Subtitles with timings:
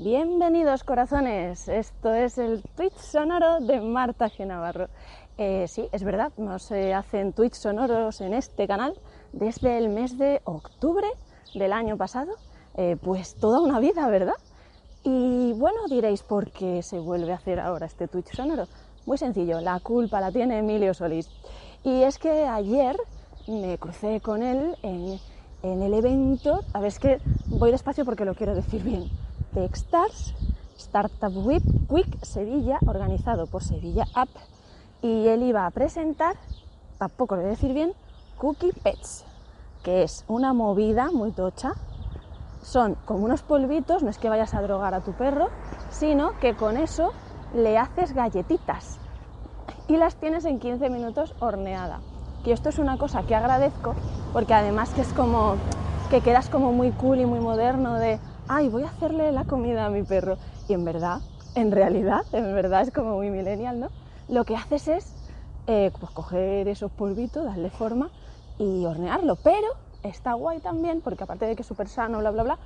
[0.00, 4.46] Bienvenidos corazones, esto es el Twitch sonoro de Marta G.
[4.46, 4.86] Navarro.
[5.38, 8.94] Eh, sí, es verdad, no se hacen Twitch sonoros en este canal
[9.32, 11.08] desde el mes de octubre
[11.52, 12.30] del año pasado,
[12.76, 14.36] eh, pues toda una vida, ¿verdad?
[15.02, 18.68] Y bueno, diréis, ¿por qué se vuelve a hacer ahora este Twitch sonoro?
[19.04, 21.28] Muy sencillo, la culpa la tiene Emilio Solís.
[21.82, 22.96] Y es que ayer
[23.48, 25.18] me crucé con él en
[25.62, 29.10] en el evento, a ver, es que voy despacio porque lo quiero decir bien,
[29.54, 30.34] Techstars
[30.76, 34.28] Startup Week, Week Sevilla, organizado por Sevilla App,
[35.02, 36.36] y él iba a presentar,
[36.98, 37.92] tampoco lo voy a decir bien,
[38.38, 39.24] Cookie Pets,
[39.82, 41.72] que es una movida muy tocha.
[42.62, 45.48] Son como unos polvitos, no es que vayas a drogar a tu perro,
[45.90, 47.12] sino que con eso
[47.54, 48.98] le haces galletitas
[49.88, 52.00] y las tienes en 15 minutos horneada.
[52.44, 53.94] Y esto es una cosa que agradezco
[54.32, 55.56] porque además que es como
[56.10, 59.86] que quedas como muy cool y muy moderno de, ay, voy a hacerle la comida
[59.86, 60.38] a mi perro.
[60.68, 61.20] Y en verdad,
[61.54, 63.90] en realidad, en verdad es como muy millennial, ¿no?
[64.28, 65.16] Lo que haces es
[65.66, 68.10] eh, pues coger esos polvitos, darle forma
[68.58, 69.36] y hornearlo.
[69.36, 69.68] Pero
[70.02, 72.58] está guay también porque aparte de que es súper sano, bla, bla, bla,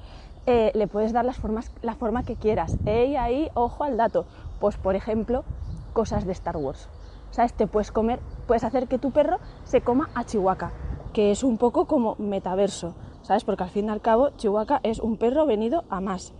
[0.47, 2.79] eh, le puedes dar las formas, la forma que quieras.
[2.87, 4.27] Y ahí, ojo al dato.
[4.61, 5.45] Pues por ejemplo,
[5.93, 6.89] cosas de Star Wars.
[7.33, 7.55] ¿sabes?
[7.55, 10.71] Te puedes comer, puedes hacer que tu perro se coma a Chihuahua,
[11.13, 12.95] que es un poco como metaverso,
[13.45, 16.33] Porque al fin y al cabo Chihuahua es un perro venido a más.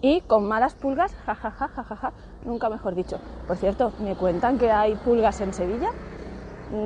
[0.00, 2.12] Y con malas pulgas, jajaja,
[2.44, 3.18] nunca mejor dicho.
[3.46, 5.90] Por cierto, me cuentan que hay pulgas en Sevilla.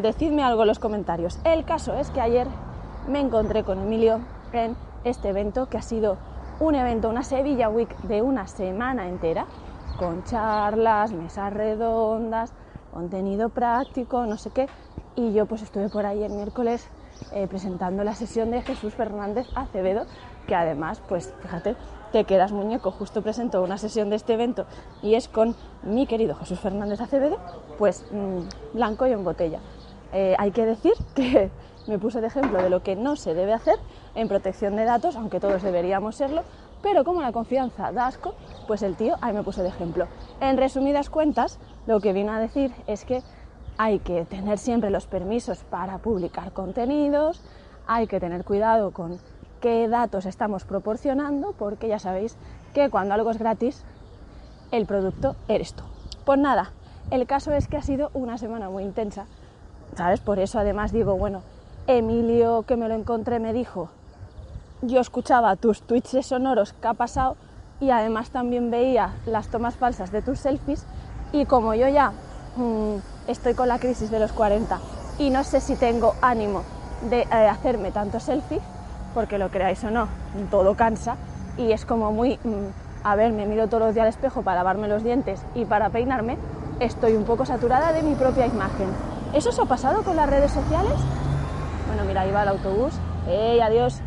[0.03, 1.39] Decidme algo en los comentarios.
[1.45, 2.47] El caso es que ayer
[3.09, 4.21] me encontré con Emilio
[4.53, 6.17] en este evento que ha sido
[6.61, 9.47] un evento, una Sevilla Week de una semana entera,
[9.99, 12.53] con charlas, mesas redondas,
[12.93, 14.69] contenido práctico, no sé qué.
[15.17, 16.89] Y yo pues estuve por ahí el miércoles
[17.33, 20.07] eh, presentando la sesión de Jesús Fernández Acevedo,
[20.47, 21.77] que además, pues fíjate,
[22.13, 24.67] te quedas muñeco, justo presentó una sesión de este evento
[25.03, 27.39] y es con mi querido Jesús Fernández Acevedo,
[27.79, 29.61] pues mm, blanco y en botella.
[30.13, 31.51] Eh, hay que decir que
[31.87, 33.77] me puse de ejemplo de lo que no se debe hacer
[34.15, 36.43] en protección de datos, aunque todos deberíamos serlo,
[36.83, 38.35] pero como la confianza da asco,
[38.67, 40.07] pues el tío ahí me puso de ejemplo.
[40.41, 43.23] En resumidas cuentas, lo que vino a decir es que
[43.79, 47.41] hay que tener siempre los permisos para publicar contenidos,
[47.87, 49.19] hay que tener cuidado con
[49.61, 52.37] qué datos estamos proporcionando, porque ya sabéis
[52.75, 53.85] que cuando algo es gratis,
[54.71, 55.85] el producto eres tú.
[56.25, 56.73] Pues nada,
[57.11, 59.27] el caso es que ha sido una semana muy intensa,
[59.97, 60.21] ¿sabes?
[60.21, 61.43] Por eso además digo, bueno,
[61.87, 63.91] Emilio que me lo encontré me dijo,
[64.83, 67.37] yo escuchaba tus tweets sonoros que ha pasado
[67.81, 70.87] y además también veía las tomas falsas de tus selfies
[71.33, 72.13] y como yo ya
[72.57, 72.97] mm,
[73.27, 74.81] estoy con la crisis de los 40
[75.19, 76.63] y no sé si tengo ánimo
[77.09, 78.61] de eh, hacerme tanto selfie,
[79.15, 80.09] porque lo creáis o no,
[80.51, 81.17] todo cansa
[81.57, 84.59] y es como muy, mm, a ver, me miro todos los días al espejo para
[84.59, 86.39] lavarme los dientes y para peinarme,
[86.81, 88.89] estoy un poco saturada de mi propia imagen.
[89.33, 90.93] ¿Eso os ha pasado con las redes sociales?
[91.87, 92.95] Bueno, mira, ahí va el autobús.
[93.27, 94.01] ¡Ey, adiós!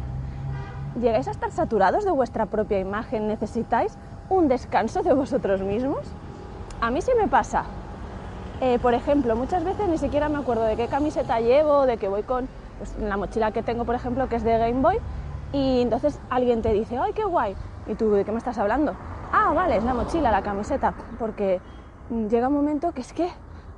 [0.99, 3.27] ¿Llegáis a estar saturados de vuestra propia imagen?
[3.27, 3.97] ¿Necesitáis
[4.29, 5.99] un descanso de vosotros mismos?
[6.81, 7.65] A mí sí me pasa.
[8.61, 12.07] Eh, por ejemplo, muchas veces ni siquiera me acuerdo de qué camiseta llevo, de que
[12.07, 14.97] voy con pues, la mochila que tengo, por ejemplo, que es de Game Boy,
[15.51, 17.55] y entonces alguien te dice, ¡ay, qué guay!
[17.87, 18.95] ¿Y tú de qué me estás hablando?
[19.31, 21.59] Ah, vale, es la mochila, la camiseta, porque
[22.29, 23.29] llega un momento que es que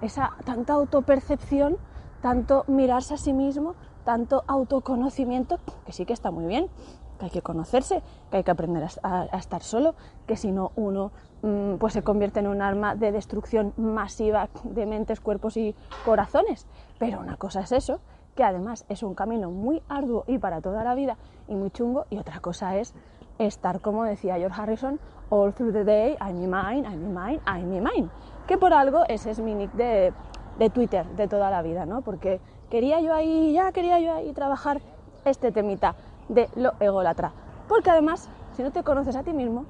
[0.02, 1.78] esa tanta autopercepción,
[2.22, 3.74] tanto mirarse a sí mismo,
[4.06, 6.68] tanto autoconocimiento, que sí que está muy bien,
[7.18, 8.02] que hay que conocerse,
[8.32, 9.96] que hay que aprender a, estar solo,
[10.26, 11.12] que si no uno
[11.42, 16.68] mm, pues se convierte en un arma de destrucción masiva de mentes, cuerpos y corazones.
[17.00, 18.00] Pero una cosa es eso,
[18.36, 21.18] que además es un camino muy arduo y para toda la vida
[21.48, 22.94] y muy chungo, y otra cosa es
[23.40, 25.00] estar, como decía George Harrison,
[25.30, 28.10] all through the day, I'm in mine, I'm in mine, I'm in mine.
[28.48, 30.14] Que por algo ese es mi nick de,
[30.58, 32.02] de Twitter de toda la vida, ¿no?
[32.02, 32.40] Porque
[32.70, 34.82] quería yo ahí, ya quería yo ahí trabajar
[35.26, 35.96] este temita
[36.30, 37.32] de lo ególatra.
[37.68, 39.66] Porque además, si no te conoces a ti mismo,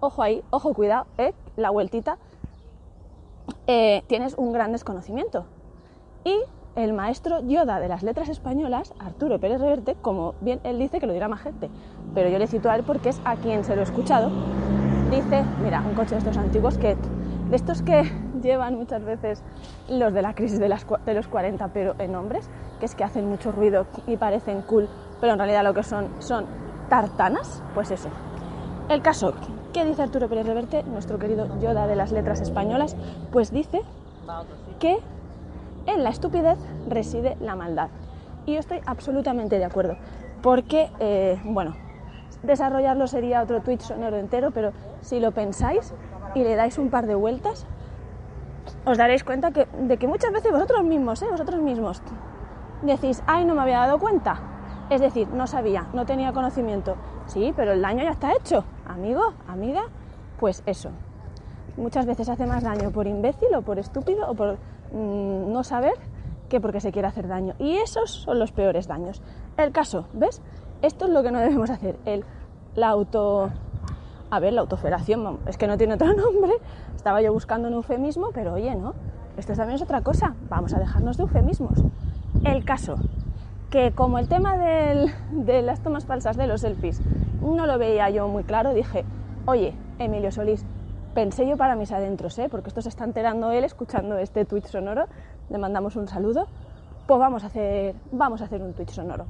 [0.00, 1.34] ojo ahí, ojo, cuidado, ¿eh?
[1.56, 2.18] la vueltita,
[3.66, 5.46] eh, tienes un gran desconocimiento.
[6.24, 6.38] Y
[6.74, 11.06] el maestro Yoda de las letras españolas, Arturo Pérez Reverte, como bien él dice que
[11.06, 11.68] lo dirá más gente,
[12.14, 14.30] pero yo le cito a él porque es a quien se lo he escuchado,
[15.10, 16.96] dice, mira, un coche de estos antiguos que,
[17.50, 18.10] de estos que
[18.42, 19.42] llevan muchas veces
[19.88, 22.48] los de la crisis de, los 40, pero en hombres,
[22.80, 24.88] que es que hacen mucho ruido y parecen cool
[25.22, 26.46] pero en realidad lo que son son
[26.88, 28.08] tartanas, pues eso.
[28.88, 29.32] El caso,
[29.72, 32.96] ¿qué dice Arturo Pérez Reverte, nuestro querido Yoda de las letras españolas?
[33.30, 33.82] Pues dice
[34.80, 34.98] que
[35.86, 36.58] en la estupidez
[36.88, 37.88] reside la maldad.
[38.46, 39.96] Y yo estoy absolutamente de acuerdo,
[40.42, 41.76] porque, eh, bueno,
[42.42, 44.72] desarrollarlo sería otro tweet sonoro entero, pero
[45.02, 45.94] si lo pensáis
[46.34, 47.64] y le dais un par de vueltas,
[48.84, 51.26] os daréis cuenta que, de que muchas veces vosotros mismos, ¿eh?
[51.30, 52.02] vosotros mismos,
[52.82, 54.51] decís, ay, no me había dado cuenta.
[54.92, 56.96] Es decir, no sabía, no tenía conocimiento.
[57.24, 58.62] Sí, pero el daño ya está hecho.
[58.86, 59.84] Amigo, amiga,
[60.38, 60.90] pues eso.
[61.78, 64.58] Muchas veces hace más daño por imbécil o por estúpido o por
[64.92, 65.94] mm, no saber
[66.50, 67.54] que porque se quiere hacer daño.
[67.58, 69.22] Y esos son los peores daños.
[69.56, 70.42] El caso, ¿ves?
[70.82, 71.98] Esto es lo que no debemos hacer.
[72.04, 72.26] El,
[72.74, 73.48] la auto...
[74.28, 76.52] A ver, la autoferación, es que no tiene otro nombre.
[76.94, 78.92] Estaba yo buscando un eufemismo, pero oye, ¿no?
[79.38, 80.34] Esto también es otra cosa.
[80.50, 81.82] Vamos a dejarnos de eufemismos.
[82.44, 82.96] El caso,
[83.72, 87.00] que como el tema de las tomas falsas de los selfies
[87.40, 89.06] no lo veía yo muy claro, dije,
[89.46, 90.62] oye, Emilio Solís,
[91.14, 92.48] pensé yo para mis adentros, ¿eh?
[92.50, 95.06] porque esto se está enterando él escuchando este tweet sonoro,
[95.48, 96.48] le mandamos un saludo,
[97.06, 99.24] pues vamos a hacer, vamos a hacer un tweet sonoro.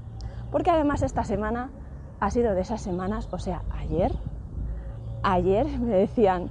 [0.51, 1.71] Porque además esta semana
[2.19, 4.11] ha sido de esas semanas, o sea, ayer,
[5.23, 6.51] ayer me decían,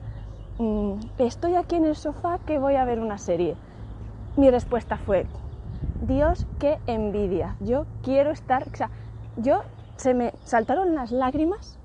[0.60, 3.58] mm, estoy aquí en el sofá que voy a ver una serie.
[4.38, 5.26] Mi respuesta fue,
[6.02, 7.58] Dios, qué envidia.
[7.60, 8.90] Yo quiero estar, o sea,
[9.38, 9.62] yo
[9.98, 11.78] se me saltaron las lágrimas,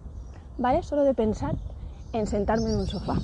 [0.57, 0.83] ¿vale?
[0.83, 1.55] Solo de pensar
[2.15, 3.17] en sentarme en un sofá.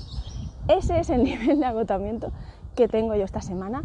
[0.68, 2.30] Ese es el nivel de agotamiento
[2.76, 3.84] que tengo yo esta semana.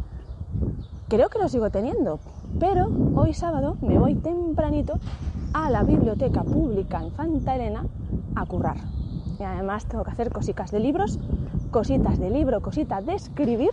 [1.08, 2.20] Creo que lo sigo teniendo,
[2.60, 5.00] pero hoy sábado me voy tempranito
[5.54, 7.86] a la biblioteca pública en Fanta Elena
[8.36, 8.76] a currar.
[9.40, 11.20] Y además tengo que hacer cositas de libros,
[11.72, 13.70] cositas de libro, cositas de escribir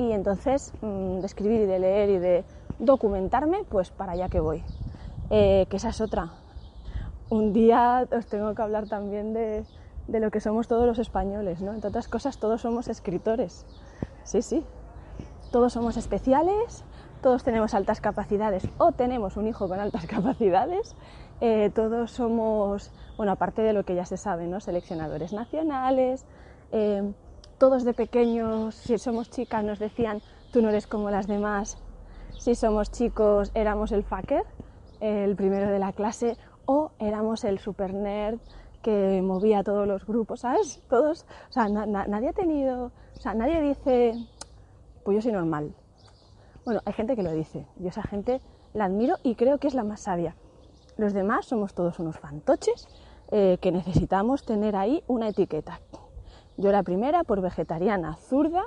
[0.00, 2.44] y entonces mm, de escribir y de leer y de
[2.78, 4.64] documentarme, pues para allá que voy.
[5.28, 6.32] Eh, que esa es otra.
[7.28, 9.62] Un día os tengo que hablar también de,
[10.08, 11.74] de, lo que somos todos los españoles, ¿no?
[11.74, 13.66] Entre otras cosas, todos somos escritores.
[14.24, 14.64] Sí, sí.
[15.52, 16.82] Todos somos especiales,
[17.20, 20.96] todos tenemos altas capacidades o tenemos un hijo con altas capacidades.
[21.42, 24.60] Eh, todos somos, bueno, aparte de lo que ya se sabe, ¿no?
[24.60, 26.24] Seleccionadores nacionales.
[26.72, 27.12] Eh,
[27.60, 31.76] todos de pequeños, si somos chicas, nos decían, tú no eres como las demás.
[32.38, 34.44] Si somos chicos, éramos el fucker,
[35.00, 38.40] el primero de la clase, o éramos el super nerd
[38.80, 40.82] que movía todos los grupos, ¿sabes?
[40.88, 44.14] Todos, o sea, nadie ha tenido, o sea, nadie dice,
[45.04, 45.74] pues yo soy normal.
[46.64, 48.40] Bueno, hay gente que lo dice, yo esa gente
[48.72, 50.34] la admiro y creo que es la más sabia.
[50.96, 52.88] Los demás somos todos unos fantoches
[53.30, 55.80] eh, que necesitamos tener ahí una etiqueta.
[56.60, 58.64] Yo la primera por vegetariana, zurda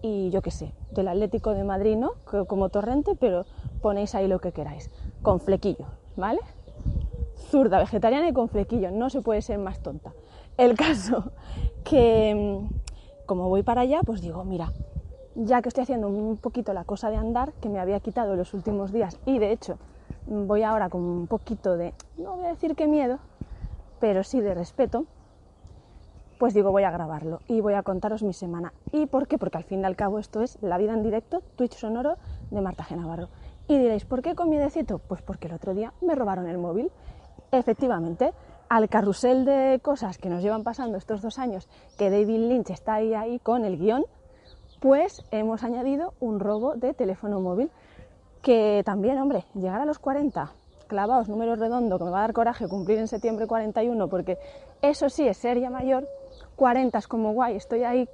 [0.00, 2.12] y yo qué sé, del Atlético de Madrid, ¿no?
[2.46, 3.44] Como torrente, pero
[3.82, 5.84] ponéis ahí lo que queráis, con flequillo,
[6.16, 6.40] ¿vale?
[7.50, 10.14] Zurda, vegetariana y con flequillo, no se puede ser más tonta.
[10.56, 11.32] El caso
[11.84, 14.72] que mm, como voy para allá, pues digo, mira,
[15.34, 18.54] ya que estoy haciendo un poquito la cosa de andar, que me había quitado los
[18.54, 19.76] últimos días, y de hecho
[20.26, 23.18] voy ahora con un poquito de, no voy a decir que miedo,
[24.00, 25.04] pero sí de respeto,
[26.38, 28.72] pues digo, voy a grabarlo y voy a contaros mi semana.
[28.92, 29.38] ¿Y por qué?
[29.38, 32.16] Porque al fin y al cabo esto es La vida en directo, Twitch sonoro
[32.50, 32.96] de Marta G.
[32.96, 33.28] Navarro.
[33.68, 34.98] Y diréis, ¿por qué con miedecito?
[34.98, 36.90] Pues porque el otro día me robaron el móvil.
[37.50, 38.32] Efectivamente,
[38.68, 42.94] al carrusel de cosas que nos llevan pasando estos dos años, que David Lynch está
[42.94, 44.04] ahí, ahí con el guion,
[44.80, 47.70] pues hemos añadido un robo de teléfono móvil
[48.42, 50.52] que también, hombre, llegar a los 40
[50.86, 54.38] clavados, número redondo, que me va a dar coraje cumplir en septiembre 41, porque
[54.82, 56.06] eso sí es ser ya mayor,
[56.56, 58.08] 40 es como guay, estoy ahí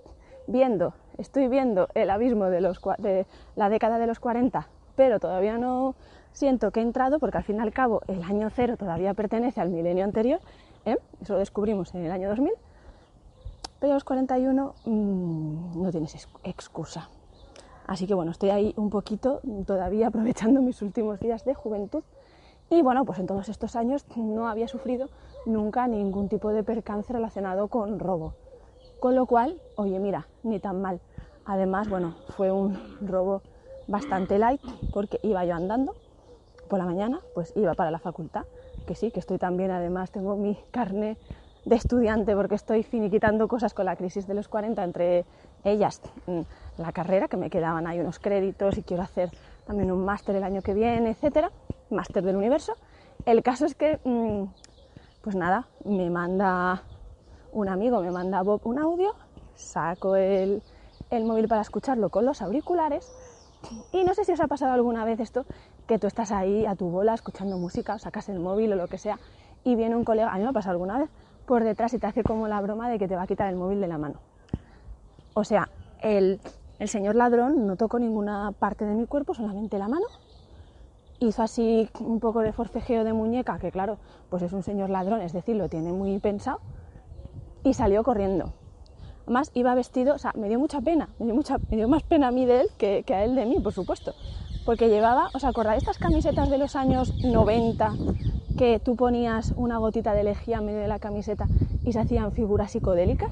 [0.47, 5.59] viendo, estoy viendo el abismo de, los, de la década de los 40, pero todavía
[5.59, 5.95] no
[6.33, 9.61] siento que he entrado porque al fin y al cabo el año cero todavía pertenece
[9.61, 10.41] al milenio anterior,
[10.85, 10.97] ¿eh?
[11.21, 12.53] eso lo descubrimos en el año 2000,
[13.79, 17.09] pero a los 41 mmm, no tienes excusa.
[17.87, 22.05] Así que bueno, estoy ahí un poquito todavía aprovechando mis últimos días de juventud
[22.71, 25.09] y bueno, pues en todos estos años no había sufrido
[25.45, 28.33] nunca ningún tipo de percance relacionado con robo.
[29.01, 31.01] Con lo cual, oye, mira, ni tan mal.
[31.45, 33.43] Además, bueno, fue un robo
[33.89, 34.61] bastante light
[34.93, 35.95] porque iba yo andando
[36.69, 38.45] por la mañana, pues iba para la facultad,
[38.87, 41.17] que sí, que estoy también, además tengo mi carne
[41.65, 45.25] de estudiante porque estoy finiquitando cosas con la crisis de los 40, entre
[45.65, 46.41] ellas mm,
[46.79, 49.31] la carrera, que me quedaban ahí unos créditos y quiero hacer
[49.67, 51.51] también un máster el año que viene, etcétera,
[51.91, 52.75] máster del universo.
[53.27, 54.45] El caso es que, mm,
[55.23, 56.83] pues nada, me manda
[57.53, 59.15] un amigo, me manda Bob un audio,
[59.55, 60.63] saco el,
[61.11, 63.13] el móvil para escucharlo con los auriculares
[63.93, 65.45] y no sé si os ha pasado alguna vez esto,
[65.87, 68.99] que tú estás ahí a tu bola escuchando música, sacas el móvil o lo que
[68.99, 69.19] sea
[69.65, 71.11] y viene un colega, a mí me ha pasado alguna vez,
[71.47, 73.57] por detrás y te hace como la broma de que te va a quitar el
[73.57, 74.21] móvil de la mano.
[75.35, 75.69] O sea,
[76.01, 76.41] el,
[76.79, 80.07] el señor ladrón no tocó ninguna parte de mi cuerpo, solamente la mano,
[81.21, 83.99] hizo así un poco de forcejeo de muñeca, que claro,
[84.29, 86.61] pues es un señor ladrón, es decir, lo tiene muy pensado,
[87.63, 88.53] y salió corriendo.
[89.27, 92.03] Además, iba vestido, o sea, me dio mucha pena, me dio, mucha, me dio más
[92.03, 94.15] pena a mí de él que, que a él de mí, por supuesto.
[94.65, 97.95] Porque llevaba, ¿os acordáis estas camisetas de los años 90
[98.59, 101.47] que tú ponías una gotita de lejía en medio de la camiseta
[101.85, 103.31] y se hacían figuras psicodélicas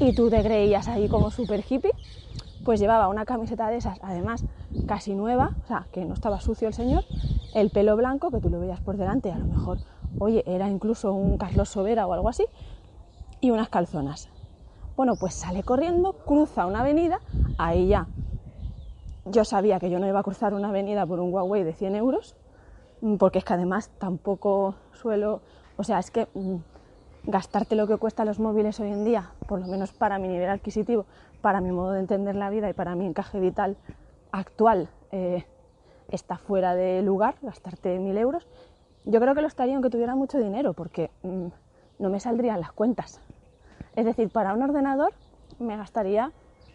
[0.00, 1.92] y tú te creías ahí como super hippie?
[2.64, 4.44] Pues llevaba una camiseta de esas, además
[4.86, 7.04] casi nueva, o sea, que no estaba sucio el señor,
[7.54, 9.78] el pelo blanco, que tú lo veías por delante, a lo mejor,
[10.18, 12.46] oye, era incluso un Carlos Sobera o algo así,
[13.40, 14.28] y unas calzonas.
[14.96, 17.20] Bueno, pues sale corriendo, cruza una avenida,
[17.58, 18.08] ahí ya
[19.26, 21.96] yo sabía que yo no iba a cruzar una avenida por un Huawei de 100
[21.96, 22.34] euros,
[23.00, 25.40] mm, porque es que además tampoco suelo,
[25.76, 26.56] o sea, es que mm,
[27.26, 30.50] gastarte lo que cuestan los móviles hoy en día, por lo menos para mi nivel
[30.50, 31.06] adquisitivo,
[31.44, 33.76] para mi modo de entender la vida y para mi encaje vital
[34.32, 35.44] actual, eh,
[36.08, 38.48] está fuera de lugar, gastarte mil euros.
[39.04, 41.48] Yo creo que lo estaría aunque tuviera mucho dinero, porque mm,
[41.98, 43.20] no me saldrían las cuentas.
[43.94, 45.12] Es decir, para un ordenador
[45.58, 46.32] me gastaría,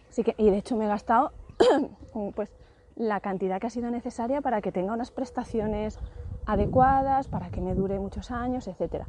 [0.08, 1.32] sí que, y de hecho me he gastado
[2.36, 2.52] pues
[2.94, 5.98] la cantidad que ha sido necesaria para que tenga unas prestaciones
[6.46, 9.04] adecuadas, para que me dure muchos años, etc.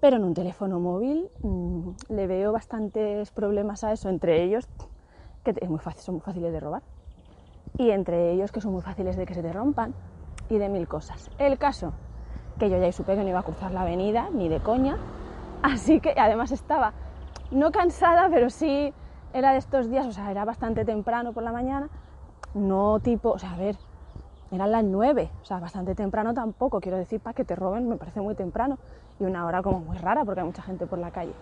[0.00, 4.68] Pero en un teléfono móvil mm, le veo bastantes problemas a eso, entre ellos
[5.44, 6.82] que es muy fácil, son muy fáciles de robar
[7.78, 9.94] y entre ellos que son muy fáciles de que se te rompan
[10.50, 11.30] y de mil cosas.
[11.38, 11.92] El caso
[12.58, 14.96] que yo ya supe que no iba a cruzar la avenida ni de coña,
[15.62, 16.92] así que además estaba
[17.50, 18.92] no cansada, pero sí
[19.32, 21.88] era de estos días, o sea, era bastante temprano por la mañana,
[22.54, 23.76] no tipo, o sea, a ver,
[24.50, 27.96] eran las nueve, o sea, bastante temprano tampoco, quiero decir, para que te roben me
[27.96, 28.78] parece muy temprano
[29.20, 31.34] y una hora como muy rara porque hay mucha gente por la calle.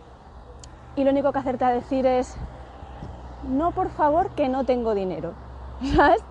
[0.96, 2.36] Y lo único que hacerte a decir es,
[3.48, 5.34] no por favor que no tengo dinero,
[5.94, 6.24] ¿sabes?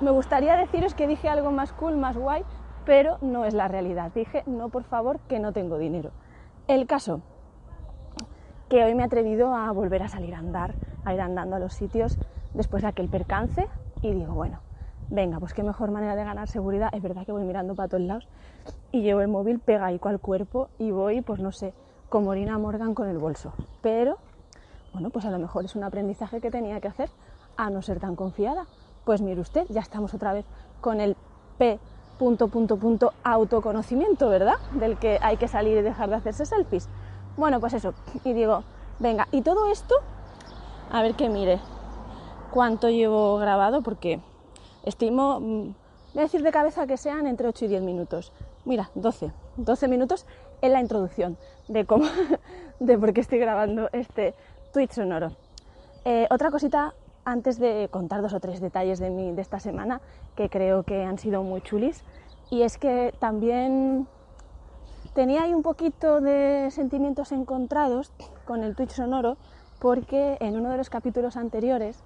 [0.00, 2.44] Me gustaría deciros que dije algo más cool, más guay,
[2.84, 4.12] pero no es la realidad.
[4.14, 6.10] Dije, no por favor que no tengo dinero.
[6.68, 7.20] El caso,
[8.68, 11.58] que hoy me he atrevido a volver a salir a andar, a ir andando a
[11.58, 12.18] los sitios
[12.54, 13.66] después de aquel percance
[14.02, 14.60] y digo, bueno,
[15.10, 16.90] venga, pues qué mejor manera de ganar seguridad.
[16.92, 18.28] Es verdad que voy mirando para todos lados
[18.92, 21.74] y llevo el móvil pegaico al cuerpo y voy, pues no sé,
[22.08, 23.52] como Orina Morgan con el bolso.
[23.82, 24.18] Pero,
[24.92, 27.10] bueno, pues a lo mejor es un aprendizaje que tenía que hacer
[27.56, 28.66] a no ser tan confiada.
[29.04, 30.44] Pues mire usted, ya estamos otra vez
[30.80, 31.16] con el
[31.58, 31.78] P
[32.18, 34.56] punto punto punto autoconocimiento, ¿verdad?
[34.72, 36.88] Del que hay que salir y dejar de hacerse selfies.
[37.36, 37.94] Bueno, pues eso.
[38.24, 38.64] Y digo,
[38.98, 39.94] venga, y todo esto,
[40.90, 41.60] a ver que mire
[42.50, 44.20] cuánto llevo grabado, porque
[44.84, 45.74] estimo, mm,
[46.14, 48.32] voy a decir de cabeza que sean entre 8 y 10 minutos.
[48.68, 49.32] Mira, 12.
[49.56, 50.26] 12 minutos
[50.60, 52.04] en la introducción de cómo,
[52.80, 54.34] de por qué estoy grabando este
[54.74, 55.30] tweet sonoro.
[56.04, 56.92] Eh, otra cosita
[57.24, 60.02] antes de contar dos o tres detalles de, de esta semana
[60.36, 62.04] que creo que han sido muy chulis,
[62.50, 64.06] y es que también
[65.14, 68.12] tenía ahí un poquito de sentimientos encontrados
[68.44, 69.38] con el Twitch sonoro
[69.78, 72.04] porque en uno de los capítulos anteriores,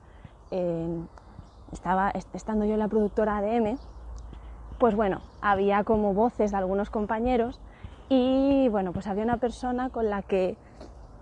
[1.72, 3.78] estaba estando yo en la productora ADM,
[4.78, 7.60] pues bueno, había como voces de algunos compañeros
[8.08, 10.56] y bueno, pues había una persona con la que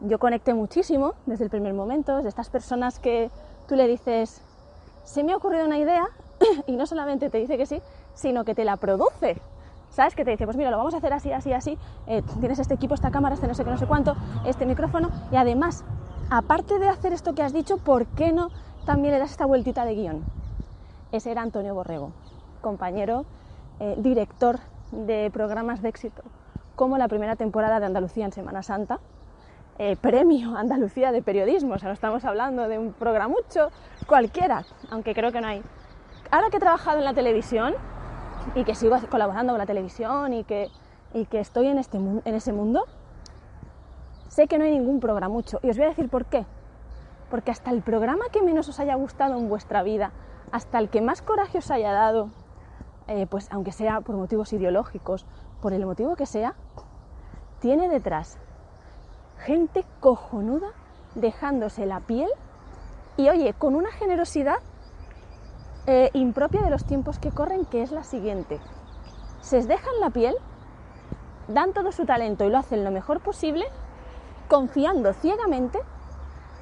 [0.01, 3.31] yo conecté muchísimo desde el primer momento, de estas personas que
[3.69, 4.43] tú le dices,
[5.05, 6.05] se me ha ocurrido una idea
[6.67, 7.81] y no solamente te dice que sí,
[8.15, 9.41] sino que te la produce.
[9.91, 10.15] ¿sabes?
[10.15, 12.75] Que te dice, pues mira, lo vamos a hacer así, así, así, eh, tienes este
[12.75, 14.15] equipo, esta cámara, este no sé qué, no sé cuánto,
[14.47, 15.85] este micrófono, y además,
[16.31, 18.51] aparte de hacer esto que has dicho, ¿por qué no
[18.87, 20.25] también le das esta vueltita de guion?
[21.13, 22.13] Ese era Antonio Borrego,
[22.61, 23.25] compañero,
[23.81, 24.61] eh, director
[24.93, 26.23] de programas de éxito,
[26.77, 29.01] como la primera temporada de Andalucía en Semana Santa,
[29.79, 33.71] eh, premio Andalucía de periodismo, o sea, no estamos hablando de un programucho
[34.07, 35.63] cualquiera, aunque creo que no hay.
[36.31, 37.75] Ahora que he trabajado en la televisión,
[38.55, 40.69] y que sigo colaborando con la televisión y que,
[41.15, 42.85] y que estoy en, este, en ese mundo,
[44.29, 45.61] sé que no hay ningún programa mucho.
[45.63, 46.47] Y os voy a decir por qué.
[47.31, 50.13] Porque hasta el programa que menos os haya gustado en vuestra vida,
[50.53, 52.31] hasta el que más coraje os haya dado,
[53.11, 55.27] eh, pues aunque sea por motivos ideológicos,
[55.61, 56.55] por el motivo que sea,
[57.59, 58.39] tiene detrás
[59.45, 60.69] gente cojonuda
[61.17, 62.31] dejándose la piel
[63.17, 64.59] y oye, con una generosidad
[65.89, 68.61] eh, impropia de los tiempos que corren, que es la siguiente.
[69.41, 70.37] Se dejan la piel,
[71.49, 73.65] dan todo su talento y lo hacen lo mejor posible,
[74.49, 75.81] confiando ciegamente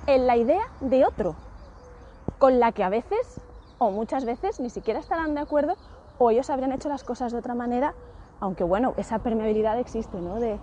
[0.06, 1.36] en la idea de otro,
[2.38, 3.38] con la que a veces
[3.76, 5.76] o muchas veces ni siquiera estarán de acuerdo
[6.18, 7.94] o ellos habrían hecho las cosas de otra manera,
[8.40, 10.36] aunque bueno, esa permeabilidad existe, ¿no?
[10.36, 10.58] De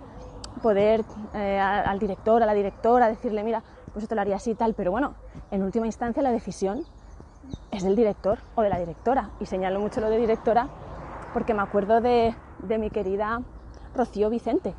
[0.62, 4.54] poder eh, al director, a la directora, decirle, mira, pues esto lo haría así y
[4.54, 5.14] tal, pero bueno,
[5.50, 6.84] en última instancia la decisión
[7.70, 9.30] es del director o de la directora.
[9.40, 10.68] Y señalo mucho lo de directora
[11.32, 13.42] porque me acuerdo de, de mi querida
[13.94, 14.74] Rocío Vicente,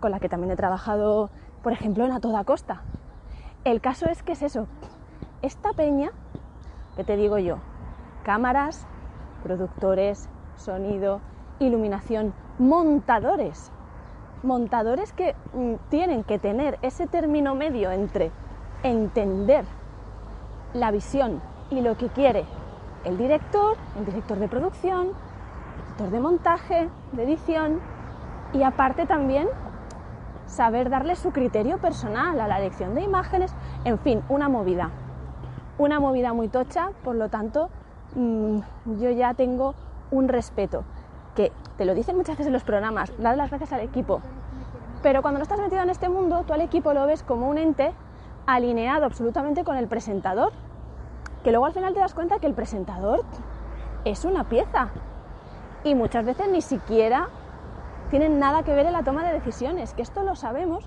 [0.00, 1.30] con la que también he trabajado,
[1.62, 2.82] por ejemplo, en A Toda Costa.
[3.64, 4.66] El caso es que es eso,
[5.42, 6.10] esta peña,
[6.96, 7.58] que te digo yo,
[8.24, 8.86] cámaras,
[9.42, 11.20] productores, sonido,
[11.58, 13.70] iluminación, montadores,
[14.42, 18.30] montadores que mm, tienen que tener ese término medio entre
[18.82, 19.64] entender
[20.72, 22.44] la visión y lo que quiere
[23.04, 27.80] el director, el director de producción, el director de montaje, de edición
[28.52, 29.48] y aparte también
[30.46, 33.54] saber darle su criterio personal a la elección de imágenes,
[33.84, 34.90] en fin, una movida.
[35.78, 37.70] Una movida muy tocha, por lo tanto,
[38.14, 38.58] mm,
[39.00, 39.74] yo ya tengo
[40.10, 40.84] un respeto,
[41.34, 44.20] que te lo dicen muchas veces en los programas, dar las gracias al equipo,
[45.02, 47.58] pero cuando no estás metido en este mundo, tú al equipo lo ves como un
[47.58, 47.92] ente
[48.46, 50.52] alineado absolutamente con el presentador,
[51.42, 53.24] que luego al final te das cuenta que el presentador
[54.04, 54.90] es una pieza
[55.84, 57.28] y muchas veces ni siquiera
[58.10, 60.84] tienen nada que ver en la toma de decisiones, que esto lo sabemos,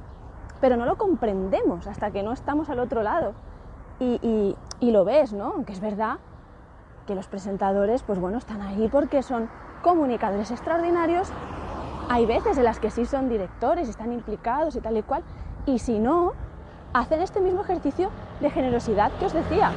[0.61, 3.33] pero no lo comprendemos hasta que no estamos al otro lado.
[3.99, 5.53] Y, lo ves, ¿no?
[5.55, 6.17] Aunque es verdad
[7.05, 9.49] que los presentadores, pues bueno, están ahí porque son
[9.81, 11.29] comunicadores extraordinarios.
[12.09, 15.23] Hay veces en las que sí son directores, están implicados y tal y cual,
[15.65, 16.33] y si no,
[16.93, 19.71] hacen este mismo ejercicio de generosidad que os decía.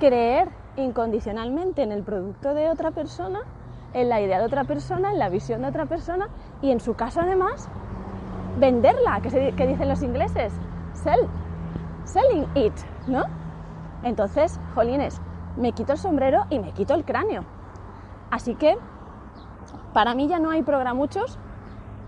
[0.00, 3.40] Creer incondicionalmente en el producto de otra persona
[3.94, 6.28] en la idea de otra persona, en la visión de otra persona
[6.62, 7.68] y en su caso además
[8.58, 10.52] venderla, que, dicen los ingleses,
[10.92, 11.26] sell,
[12.04, 12.72] selling it,
[13.06, 13.24] ¿no?
[14.02, 15.20] Entonces, jolines,
[15.58, 17.44] me quito el sombrero y me quito el cráneo.
[18.30, 18.76] Así que
[19.92, 21.38] para mí ya no hay programuchos,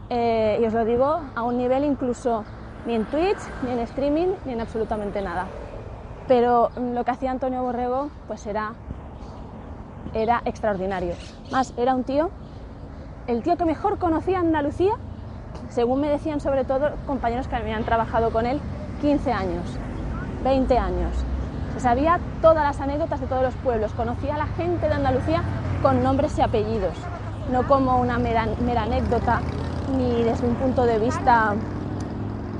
[0.09, 2.45] eh, y os lo digo a un nivel incluso
[2.87, 5.47] ni en Twitch, ni en streaming, ni en absolutamente nada.
[6.26, 8.73] Pero lo que hacía Antonio Borrego, pues era
[10.14, 11.14] era extraordinario.
[11.52, 12.30] Más, era un tío,
[13.26, 14.92] el tío que mejor conocía Andalucía,
[15.69, 18.61] según me decían sobre todo compañeros que habían trabajado con él
[19.00, 19.76] 15 años,
[20.42, 21.25] 20 años.
[21.81, 25.43] Sabía todas las anécdotas de todos los pueblos, conocía a la gente de Andalucía
[25.81, 26.93] con nombres y apellidos,
[27.50, 29.41] no como una mera, mera anécdota
[29.97, 31.54] ni desde un punto de vista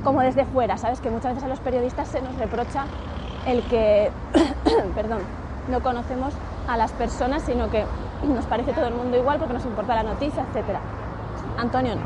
[0.03, 1.01] como desde fuera, ¿sabes?
[1.01, 2.85] Que muchas veces a los periodistas se nos reprocha
[3.45, 4.11] el que,
[4.95, 5.19] perdón,
[5.69, 6.33] no conocemos
[6.67, 7.85] a las personas, sino que
[8.27, 10.79] nos parece todo el mundo igual porque nos importa la noticia, etc.
[11.59, 12.01] Antonio no.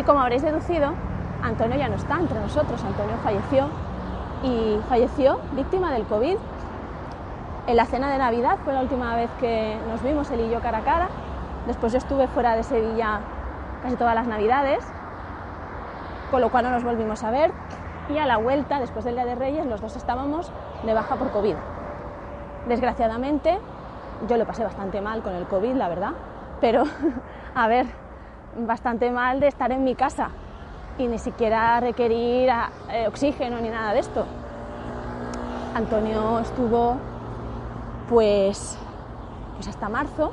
[0.00, 0.94] Y como habréis deducido,
[1.42, 2.82] Antonio ya no está entre nosotros.
[2.82, 3.68] Antonio falleció
[4.42, 6.36] y falleció víctima del COVID.
[7.66, 10.60] En la cena de Navidad fue la última vez que nos vimos él y yo
[10.60, 11.08] cara a cara.
[11.66, 13.20] Después yo estuve fuera de Sevilla
[13.82, 14.84] casi todas las Navidades,
[16.30, 17.52] con lo cual no nos volvimos a ver.
[18.08, 20.50] Y a la vuelta, después del Día de Reyes, los dos estábamos
[20.84, 21.54] de baja por COVID.
[22.68, 23.58] Desgraciadamente,
[24.28, 26.12] yo lo pasé bastante mal con el COVID, la verdad,
[26.60, 26.84] pero
[27.54, 27.86] a ver,
[28.56, 30.30] bastante mal de estar en mi casa
[30.98, 32.50] y ni siquiera requerir
[32.90, 34.26] eh, oxígeno ni nada de esto.
[35.74, 36.96] Antonio estuvo
[38.08, 38.76] pues,
[39.54, 40.32] pues hasta marzo,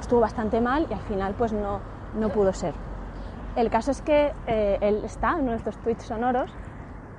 [0.00, 1.80] estuvo bastante mal y al final pues no,
[2.14, 2.74] no pudo ser.
[3.56, 6.50] El caso es que eh, él está en nuestros tweets sonoros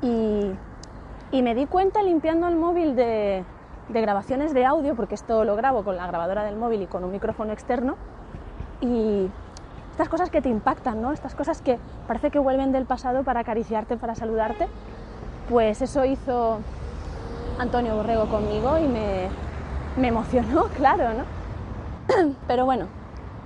[0.02, 0.54] y
[1.32, 3.44] y me di cuenta limpiando el móvil de,
[3.90, 7.12] grabaciones de audio, porque esto lo grabo con la grabadora del móvil y con un
[7.12, 7.98] micrófono externo,
[8.82, 9.30] y
[10.00, 11.12] estas cosas que te impactan, ¿no?
[11.12, 14.70] Estas cosas que parece que vuelven del pasado para acariciarte, para saludarte,
[15.50, 16.60] pues eso hizo
[17.58, 19.28] Antonio Borrego conmigo y me,
[19.98, 22.34] me emocionó, claro, ¿no?
[22.48, 22.88] Pero bueno,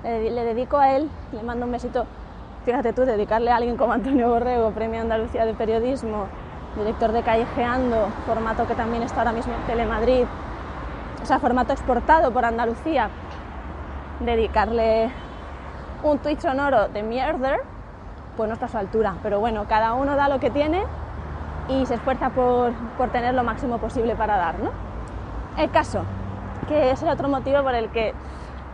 [0.03, 2.05] le, dedico a él, le mando un besito.
[2.65, 6.27] Fíjate tú, dedicarle a alguien como Antonio Borrego, Premio Andalucía de Periodismo,
[6.77, 10.25] director de Callejeando, formato que también está ahora mismo en Telemadrid,
[11.19, 13.09] o sea, formato exportado por Andalucía,
[14.19, 15.09] dedicarle
[16.03, 17.61] un tweet sonoro de mierder,
[18.35, 19.15] pues no está a su altura.
[19.23, 20.83] Pero bueno, cada uno da lo que tiene
[21.67, 24.71] y se esfuerza por, por tener lo máximo posible para dar, ¿no?
[25.57, 26.03] El caso,
[26.67, 28.13] que es el otro motivo por el que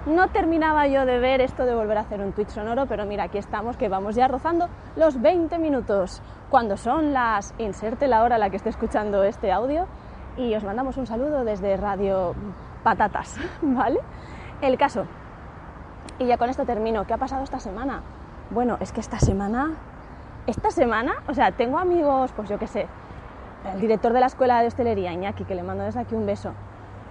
[0.06, 3.26] no terminaba yo de ver esto de volver a hacer un tweet sonoro, pero mira,
[3.26, 7.54] aquí estamos, que vamos ya rozando los 20 minutos, cuando son las...
[7.58, 9.86] inserte la hora a la que esté escuchando este audio
[10.38, 12.34] y os mandamos un saludo desde Radio
[12.82, 14.00] Patatas, ¿vale?
[14.62, 15.06] El caso,
[16.20, 18.02] y ya con esto termino, ¿qué ha pasado esta semana?
[18.52, 19.72] Bueno, es que esta semana,
[20.48, 22.88] esta semana, o sea, tengo amigos, pues yo qué sé,
[23.74, 26.54] el director de la escuela de hostelería, Iñaki, que le mando desde aquí un beso,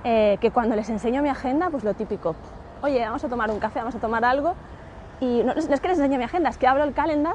[0.04, 2.36] eh, que cuando les enseño mi agenda, pues lo típico,
[2.82, 4.54] oye, vamos a tomar un café, vamos a tomar algo.
[5.20, 7.34] Y no, es que les enseñe mi agenda, es que abro el calendar,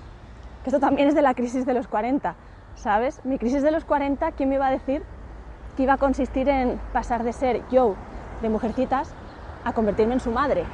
[0.64, 2.36] que esto también es de la crisis de los 40,
[2.76, 3.20] ¿sabes?
[3.26, 5.04] Mi crisis de los 40, ¿quién me iba a decir
[5.76, 7.96] que iba a consistir en pasar de ser yo,
[8.42, 9.14] de mujercitas,
[9.64, 10.66] a convertirme en su madre.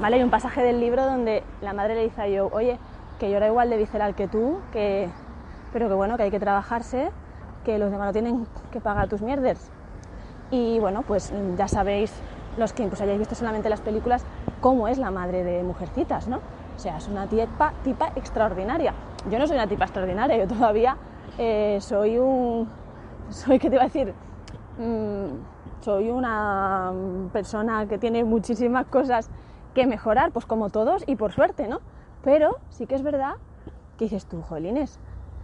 [0.00, 0.16] ¿Vale?
[0.16, 2.78] Hay un pasaje del libro donde la madre le dice a Joe, oye,
[3.18, 5.08] que yo era igual de visceral que tú, que,
[5.72, 7.10] pero que bueno, que hay que trabajarse,
[7.64, 9.70] que los demás no tienen que pagar tus mierdes.
[10.50, 12.12] Y bueno, pues ya sabéis,
[12.58, 14.24] los que pues hayáis visto solamente las películas,
[14.60, 16.38] cómo es la madre de Mujercitas, ¿no?
[16.76, 18.94] O sea, es una tipa, tipa extraordinaria.
[19.30, 20.96] Yo no soy una tipa extraordinaria, yo todavía
[21.38, 22.68] eh, soy un...
[23.30, 24.12] Soy, ¿qué te iba a decir?
[24.78, 26.92] Mm, soy una
[27.32, 29.30] persona que tiene muchísimas cosas
[29.74, 31.80] que mejorar, pues como todos y por suerte, ¿no?
[32.22, 33.34] Pero sí que es verdad
[33.98, 34.98] que dices tú, jolines,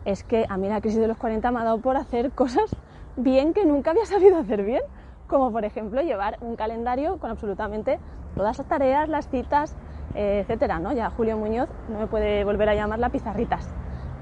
[0.04, 2.74] es que a mí la crisis de los 40 me ha dado por hacer cosas
[3.16, 4.82] bien que nunca había sabido hacer bien,
[5.26, 7.98] como por ejemplo llevar un calendario con absolutamente
[8.34, 9.76] todas las tareas, las citas,
[10.14, 10.92] eh, etcétera, ¿no?
[10.92, 13.68] Ya Julio Muñoz no me puede volver a llamar la pizarritas.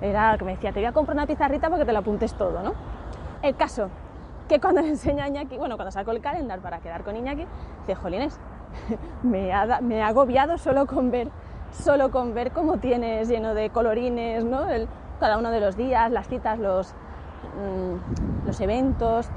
[0.00, 2.62] Era que me decía, te voy a comprar una pizarrita porque te la apuntes todo,
[2.62, 2.72] ¿no?
[3.42, 3.88] El caso,
[4.48, 7.46] que cuando le enseño a Iñaki, bueno, cuando saco el calendario para quedar con Iñaki,
[7.80, 8.38] dice, jolines,
[9.22, 11.28] me ha, me ha agobiado solo con ver
[11.70, 14.62] solo con ver cómo tienes lleno de colorines, ¿no?
[15.20, 16.94] cada uno de los días, las citas, los,
[17.56, 19.28] mm, los eventos,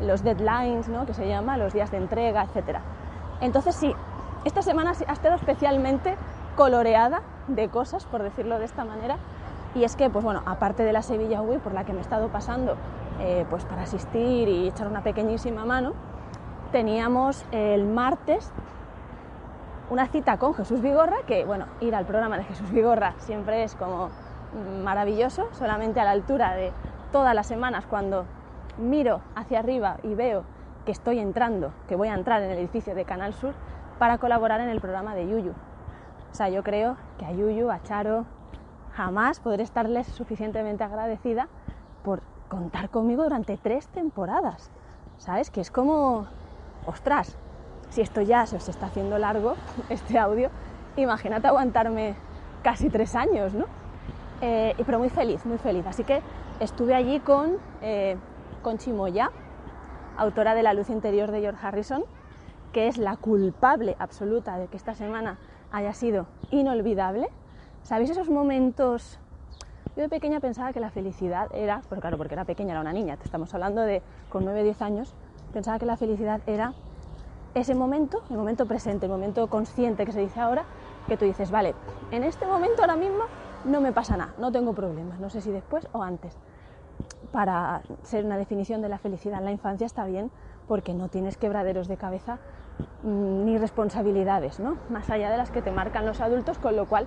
[0.00, 1.06] los deadlines, ¿no?
[1.06, 2.78] que se llama, los días de entrega, etc.
[3.40, 3.92] Entonces sí,
[4.44, 6.16] esta semana ha estado especialmente
[6.56, 9.16] coloreada de cosas, por decirlo de esta manera,
[9.74, 12.02] y es que, pues bueno, aparte de la Sevilla Wii por la que me he
[12.02, 12.76] estado pasando
[13.20, 15.92] eh, pues para asistir y echar una pequeñísima mano,
[16.72, 18.52] teníamos el martes
[19.88, 23.76] una cita con Jesús Vigorra, que bueno, ir al programa de Jesús Vigorra siempre es
[23.76, 24.10] como
[24.82, 26.72] maravilloso, solamente a la altura de
[27.12, 28.24] todas las semanas cuando
[28.78, 30.44] miro hacia arriba y veo
[30.84, 33.54] que estoy entrando, que voy a entrar en el edificio de Canal Sur
[33.98, 35.52] para colaborar en el programa de Yuyu.
[36.30, 38.24] O sea, yo creo que a Yuyu, a Charo,
[38.92, 41.48] jamás podré estarles suficientemente agradecida
[42.02, 44.70] por contar conmigo durante tres temporadas.
[45.18, 45.50] ¿Sabes?
[45.50, 46.26] Que es como,
[46.86, 47.36] ostras,
[47.90, 49.54] si esto ya se os está haciendo largo,
[49.90, 50.50] este audio,
[50.96, 52.14] imagínate aguantarme
[52.62, 53.66] casi tres años, ¿no?
[54.40, 55.86] Eh, pero muy feliz, muy feliz.
[55.86, 56.20] Así que
[56.60, 58.16] estuve allí con, eh,
[58.78, 59.30] Chimoya,
[60.16, 62.04] autora de La luz interior de George Harrison,
[62.72, 65.38] que es la culpable absoluta de que esta semana
[65.70, 67.28] haya sido inolvidable.
[67.82, 69.20] ¿Sabéis esos momentos?
[69.94, 72.92] Yo de pequeña pensaba que la felicidad era, pues claro, porque era pequeña, era una
[72.92, 75.14] niña, te estamos hablando de con 9-10 años,
[75.56, 76.74] pensaba que la felicidad era
[77.54, 80.66] ese momento, el momento presente, el momento consciente que se dice ahora,
[81.08, 81.74] que tú dices, vale,
[82.10, 83.24] en este momento ahora mismo
[83.64, 86.36] no me pasa nada, no tengo problemas, no sé si después o antes.
[87.32, 90.30] Para ser una definición de la felicidad en la infancia está bien
[90.68, 92.36] porque no tienes quebraderos de cabeza
[93.02, 94.76] mm, ni responsabilidades, ¿no?
[94.90, 97.06] Más allá de las que te marcan los adultos, con lo cual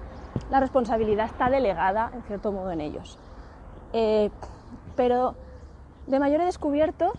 [0.50, 3.20] la responsabilidad está delegada en cierto modo en ellos.
[3.94, 4.32] Eh,
[4.96, 5.36] pero
[6.08, 7.14] de mayor he descubierto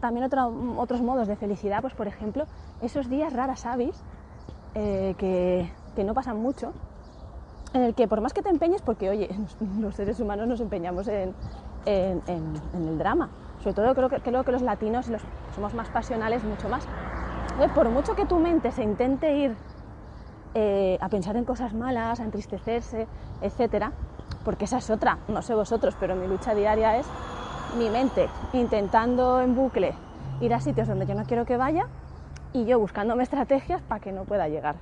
[0.00, 2.44] también otros modos de felicidad, pues por ejemplo,
[2.82, 4.02] esos días raras avis
[4.74, 6.72] eh, que, no pasan mucho,
[7.72, 9.28] en el que por más que te empeñes, porque oye,
[9.80, 11.34] los seres humanos nos empeñamos en,
[11.86, 13.30] el drama,
[13.62, 15.22] sobre todo creo que, creo que los latinos los,
[15.54, 16.86] somos más pasionales, mucho más.
[17.74, 19.56] por mucho que tu mente se intente ir
[20.54, 23.06] eh, a pensar en cosas malas, a entristecerse,
[23.40, 23.92] etcétera,
[24.44, 27.06] porque esa es otra, no sé vosotros, pero mi lucha diaria es
[27.78, 29.94] mi mente intentando en bucle
[30.40, 31.86] ir a sitios donde yo no quiero que vaya
[32.52, 34.76] y yo buscándome estrategias para que no pueda llegar.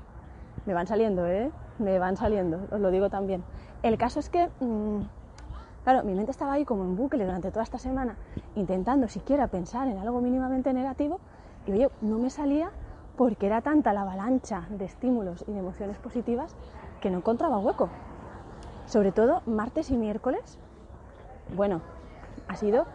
[0.64, 1.50] Me van saliendo, ¿eh?
[1.78, 3.44] Me van saliendo, os lo digo también.
[3.82, 5.00] El caso es que, mm,
[5.84, 8.16] claro, mi mente estaba ahí como en bucle durante toda esta semana,
[8.54, 11.20] intentando siquiera pensar en algo mínimamente negativo,
[11.66, 12.70] y oye, no me salía
[13.18, 16.54] porque era tanta la avalancha de estímulos y de emociones positivas
[17.00, 17.90] que no encontraba hueco.
[18.86, 20.58] Sobre todo martes y miércoles.
[21.54, 21.80] Bueno,
[22.48, 22.86] ha sido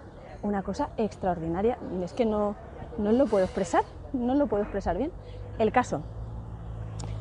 [0.44, 1.78] una cosa extraordinaria.
[2.04, 2.56] Es que no,
[2.98, 3.84] no lo puedo expresar,
[4.14, 5.12] no lo puedo expresar bien.
[5.60, 6.02] El caso,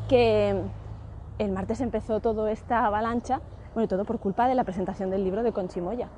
[0.09, 0.61] que
[1.38, 3.40] el martes empezó toda esta avalancha,
[3.75, 6.09] bueno, todo por culpa de la presentación del libro de Conchimoya.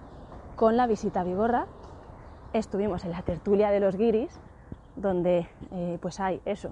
[0.56, 1.66] Con la visita a Vigorra
[2.52, 4.38] estuvimos en la tertulia de los guiris,
[4.96, 6.70] donde eh, pues hay eso,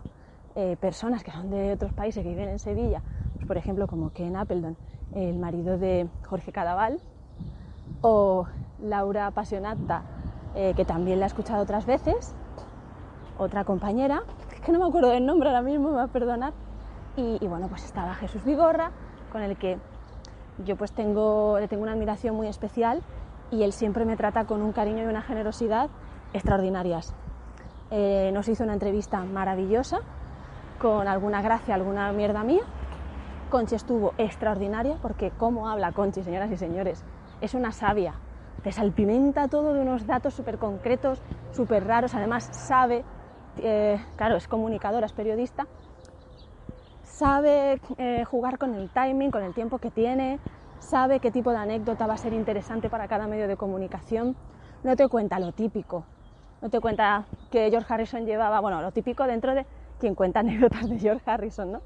[0.54, 3.02] eh, personas que son de otros países que viven en Sevilla,
[3.46, 4.76] por ejemplo como Ken Appleton,
[5.14, 7.00] el marido de Jorge Cadaval,
[8.02, 8.46] o
[8.82, 10.02] Laura Apasionata,
[10.54, 12.34] eh, que también la he escuchado otras veces,
[13.38, 14.22] otra compañera,
[14.64, 16.52] que no me acuerdo del nombre ahora mismo, me va a perdonar,
[17.16, 18.92] y, bueno, pues estaba Jesús Vigorra,
[19.32, 19.78] con el que
[20.64, 23.02] yo pues tengo, le tengo una admiración muy especial
[23.50, 25.90] y él siempre me trata con un cariño y una generosidad
[26.32, 27.14] extraordinarias.
[27.90, 29.98] Eh, nos hizo una entrevista maravillosa,
[30.80, 32.62] con alguna gracia, alguna mierda mía.
[33.50, 37.04] Conchi estuvo extraordinaria, porque cómo habla Conchi, señoras y señores,
[37.40, 38.14] es una sabia,
[38.62, 43.04] te salpimenta todo de unos datos súper concretos, súper raros, además sabe
[43.58, 45.66] eh, claro, es comunicadora, es periodista,
[47.02, 50.38] sabe eh, jugar con el timing, con el tiempo que tiene,
[50.78, 54.36] sabe qué tipo de anécdota va a ser interesante para cada medio de comunicación.
[54.82, 56.04] No te cuenta lo típico,
[56.62, 59.66] no te cuenta que George Harrison llevaba, bueno, lo típico dentro de
[59.98, 61.82] quien cuenta anécdotas de George Harrison, ¿no?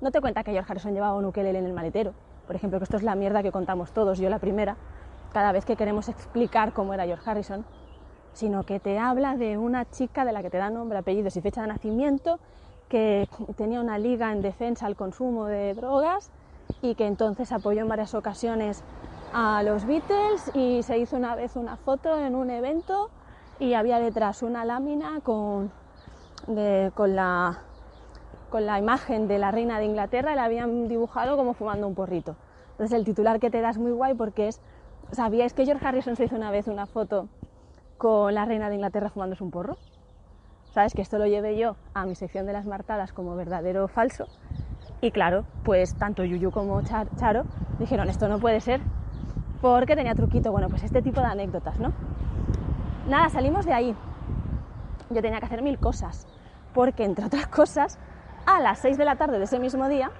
[0.00, 2.12] No te cuenta que George Harrison llevaba un ukelele en el maletero,
[2.46, 4.76] por ejemplo, que esto es la mierda que contamos todos, yo la primera,
[5.34, 7.66] cada vez que queremos explicar cómo era George Harrison,
[8.32, 11.40] sino que te habla de una chica de la que te da nombre, apellidos y
[11.40, 12.38] fecha de nacimiento,
[12.88, 16.30] que tenía una liga en defensa al consumo de drogas
[16.82, 18.84] y que entonces apoyó en varias ocasiones
[19.32, 23.10] a los Beatles y se hizo una vez una foto en un evento
[23.58, 25.72] y había detrás una lámina con,
[26.94, 27.58] con, la,
[28.50, 31.96] con la imagen de la reina de Inglaterra y la habían dibujado como fumando un
[31.96, 32.36] porrito.
[32.72, 34.60] Entonces el titular que te das muy guay porque es,
[35.12, 37.28] ¿sabíais que George Harrison se hizo una vez una foto
[37.98, 39.76] con la reina de Inglaterra fumándose un porro?
[40.72, 40.94] ¿Sabes?
[40.94, 44.26] Que esto lo llevé yo a mi sección de las martadas como verdadero o falso.
[45.00, 47.44] Y claro, pues tanto Yuyu como Charo
[47.78, 48.80] dijeron, esto no puede ser,
[49.60, 50.50] porque tenía truquito.
[50.50, 51.92] Bueno, pues este tipo de anécdotas, ¿no?
[53.08, 53.94] Nada, salimos de ahí.
[55.10, 56.26] Yo tenía que hacer mil cosas,
[56.72, 57.98] porque entre otras cosas,
[58.46, 60.10] a las 6 de la tarde de ese mismo día,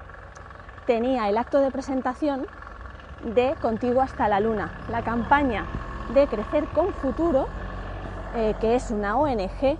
[0.87, 2.47] tenía el acto de presentación
[3.25, 5.65] de Contigo hasta la Luna, la campaña
[6.13, 7.47] de Crecer con Futuro,
[8.35, 9.79] eh, que es una ONG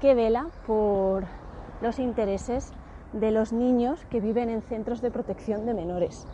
[0.00, 1.24] que vela por
[1.80, 2.72] los intereses
[3.12, 6.26] de los niños que viven en centros de protección de menores.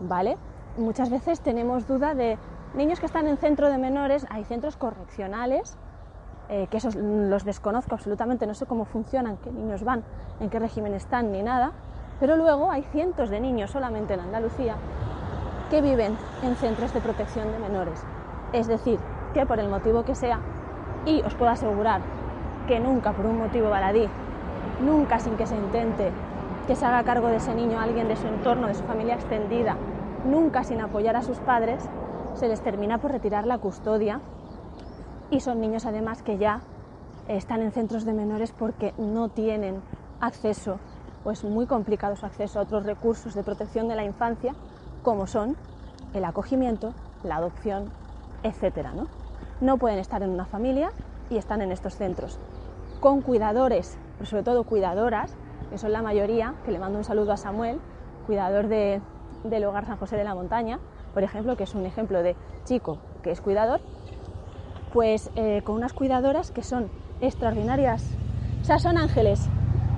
[0.00, 0.38] ¿Vale?
[0.78, 2.38] Muchas veces tenemos duda de
[2.74, 5.76] niños que están en centro de menores, hay centros correccionales,
[6.48, 10.02] eh, que esos los desconozco absolutamente, no sé cómo funcionan, qué niños van,
[10.40, 11.72] en qué régimen están, ni nada,
[12.20, 14.76] pero luego hay cientos de niños solamente en Andalucía
[15.70, 18.02] que viven en centros de protección de menores.
[18.52, 18.98] Es decir,
[19.34, 20.40] que por el motivo que sea,
[21.06, 22.00] y os puedo asegurar
[22.66, 24.08] que nunca por un motivo baladí,
[24.84, 26.10] nunca sin que se intente
[26.66, 29.76] que se haga cargo de ese niño alguien de su entorno, de su familia extendida,
[30.26, 31.82] nunca sin apoyar a sus padres,
[32.34, 34.20] se les termina por retirar la custodia
[35.30, 36.60] y son niños además que ya
[37.26, 39.80] están en centros de menores porque no tienen
[40.20, 40.78] acceso
[41.24, 44.54] o es muy complicado su acceso a otros recursos de protección de la infancia
[45.08, 45.56] como son
[46.12, 46.92] el acogimiento,
[47.24, 47.90] la adopción,
[48.42, 48.88] etc.
[48.94, 49.06] ¿no?
[49.62, 50.90] no pueden estar en una familia
[51.30, 52.38] y están en estos centros
[53.00, 55.34] con cuidadores, pero sobre todo cuidadoras,
[55.70, 57.80] que son la mayoría, que le mando un saludo a Samuel,
[58.26, 60.78] cuidador del hogar San José de la Montaña,
[61.14, 63.80] por ejemplo, que es un ejemplo de chico que es cuidador,
[64.92, 66.90] pues eh, con unas cuidadoras que son
[67.22, 68.14] extraordinarias,
[68.60, 69.48] o sea, son ángeles,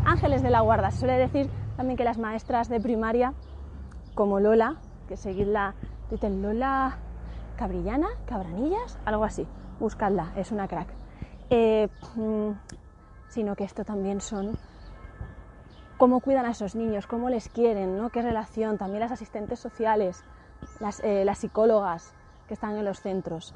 [0.04, 0.92] ángeles de la guarda.
[0.92, 3.34] Suele decir también que las maestras de primaria,
[4.14, 4.76] como Lola,
[5.10, 5.74] que seguidla,
[6.08, 6.96] dicen Lola
[7.56, 9.44] Cabrillana, Cabranillas, algo así,
[9.80, 10.86] buscadla, es una crack.
[11.50, 12.50] Eh, mm,
[13.26, 14.56] sino que esto también son
[15.98, 18.10] cómo cuidan a esos niños, cómo les quieren, ¿no?
[18.10, 20.22] qué relación, también las asistentes sociales,
[20.78, 22.14] las, eh, las psicólogas
[22.46, 23.52] que están en los centros,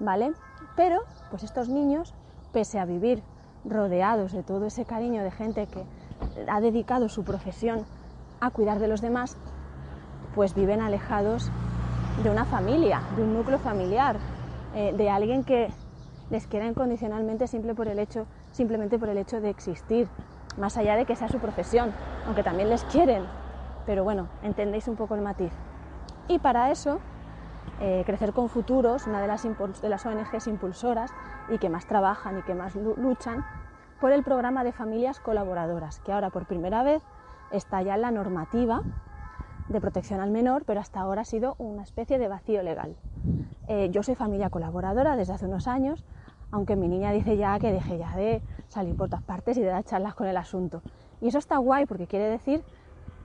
[0.00, 0.32] ¿vale?
[0.74, 2.12] Pero, pues estos niños,
[2.52, 3.22] pese a vivir
[3.64, 5.84] rodeados de todo ese cariño de gente que
[6.48, 7.86] ha dedicado su profesión
[8.40, 9.36] a cuidar de los demás,
[10.34, 11.50] pues viven alejados
[12.22, 14.16] de una familia, de un núcleo familiar,
[14.74, 15.70] eh, de alguien que
[16.30, 20.08] les quiera incondicionalmente simple por el hecho simplemente por el hecho de existir,
[20.58, 21.92] más allá de que sea su profesión,
[22.26, 23.24] aunque también les quieren,
[23.86, 25.52] pero bueno, entendéis un poco el matiz.
[26.28, 27.00] Y para eso,
[27.80, 31.10] eh, Crecer con Futuros, una de las, de las ONGs impulsoras
[31.48, 33.44] y que más trabajan y que más luchan
[34.00, 37.02] por el programa de familias colaboradoras, que ahora por primera vez
[37.50, 38.82] está ya en la normativa
[39.68, 42.96] de protección al menor, pero hasta ahora ha sido una especie de vacío legal.
[43.68, 46.04] Eh, yo soy familia colaboradora desde hace unos años,
[46.50, 49.68] aunque mi niña dice ya que deje ya de salir por todas partes y de
[49.68, 50.82] dar charlas con el asunto.
[51.20, 52.62] Y eso está guay porque quiere decir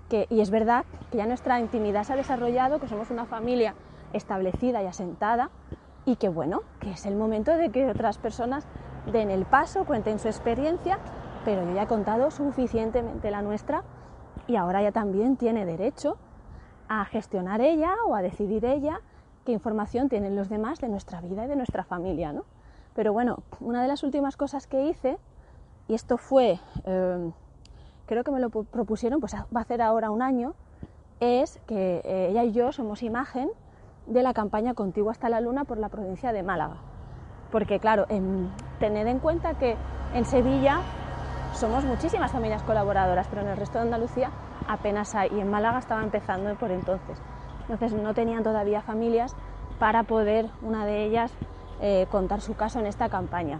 [0.09, 3.75] que, y es verdad, que ya nuestra intimidad se ha desarrollado, que somos una familia
[4.13, 5.49] establecida y asentada
[6.05, 8.65] y que bueno, que es el momento de que otras personas
[9.11, 10.99] den el paso, cuenten su experiencia,
[11.43, 13.83] pero yo ya he contado suficientemente la nuestra
[14.47, 16.17] y ahora ya también tiene derecho
[16.89, 19.01] a gestionar ella o a decidir ella
[19.45, 22.43] qué información tienen los demás de nuestra vida y de nuestra familia, ¿no?
[22.95, 25.17] Pero bueno, una de las últimas cosas que hice,
[25.87, 27.31] y esto fue, em,
[28.07, 30.53] creo que me lo propusieron, pues va a hacer ahora un año,
[31.19, 33.49] es que eh, ella y yo somos imagen
[34.07, 36.77] de la campaña Contigo hasta la Luna por la provincia de Málaga.
[37.51, 39.75] Porque claro, en, tened en cuenta que
[40.13, 40.81] en Sevilla
[41.53, 44.31] somos muchísimas familias colaboradoras, pero en el resto de Andalucía
[44.67, 47.17] apenas hay, y en Málaga estaba empezando por entonces.
[47.61, 49.35] Entonces no tenían todavía familias
[49.79, 51.31] para poder, una de ellas,
[51.81, 53.59] eh, contar su caso en esta campaña.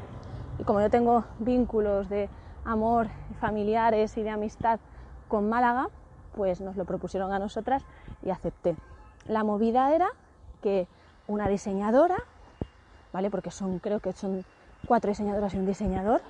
[0.60, 2.30] y como yo tengo vínculos de
[2.66, 4.80] amor familiares y de amistad
[5.28, 5.90] con Málaga,
[6.36, 7.84] pues nos lo propusieron a nosotras
[8.24, 8.76] y acepté.
[9.28, 10.08] La movida era
[10.62, 10.88] que
[11.28, 12.18] una diseñadora,
[13.14, 13.30] ¿vale?
[13.30, 14.44] Porque son, creo que son
[14.86, 16.22] cuatro diseñadoras y un diseñador,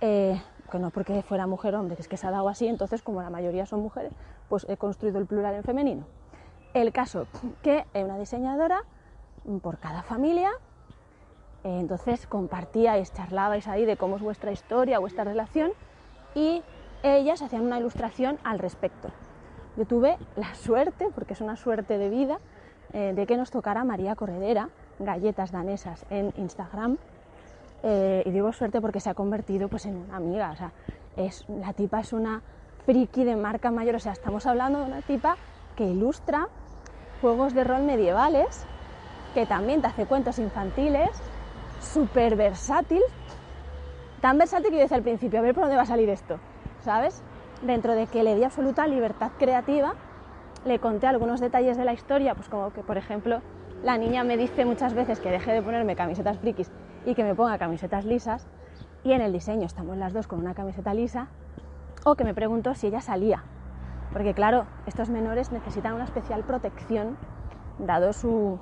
[0.00, 3.02] eh, que no porque fuera mujer hombre, que es que se ha dado así, entonces
[3.02, 4.12] como la mayoría son mujeres,
[4.48, 6.04] pues he construido el plural en femenino.
[6.74, 7.26] El caso
[7.62, 8.84] que una diseñadora
[9.62, 10.50] por cada familia,
[11.64, 15.72] eh, entonces compartíais, charlabais ahí de cómo es vuestra historia, vuestra relación,
[16.34, 16.62] y
[17.02, 19.08] ellas hacían una ilustración al respecto.
[19.76, 22.38] Yo tuve la suerte, porque es una suerte de vida,
[22.92, 26.98] eh, de que nos tocara María Corredera, galletas danesas en Instagram.
[27.82, 30.50] Eh, y digo suerte porque se ha convertido pues, en una amiga.
[30.50, 30.72] O sea,
[31.16, 32.42] es, la tipa es una
[32.86, 33.96] friki de marca mayor.
[33.96, 35.36] O sea, estamos hablando de una tipa
[35.76, 36.48] que ilustra
[37.20, 38.64] juegos de rol medievales,
[39.34, 41.10] que también te hace cuentos infantiles,
[41.80, 43.02] súper versátil.
[44.20, 46.38] Tan versátil que yo decía al principio, a ver por dónde va a salir esto,
[46.80, 47.22] ¿sabes?
[47.62, 49.94] Dentro de que le di absoluta libertad creativa
[50.64, 53.40] le conté algunos detalles de la historia, pues como que, por ejemplo,
[53.84, 56.70] la niña me dice muchas veces que deje de ponerme camisetas frikis
[57.08, 58.46] y que me ponga camisetas lisas,
[59.02, 61.28] y en el diseño estamos las dos con una camiseta lisa,
[62.04, 63.44] o que me pregunto si ella salía,
[64.12, 67.16] porque claro, estos menores necesitan una especial protección,
[67.78, 68.58] dado su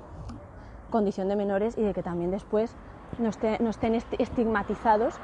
[0.89, 2.73] condición de menores y de que también después
[3.19, 5.15] no, estén estigmatizados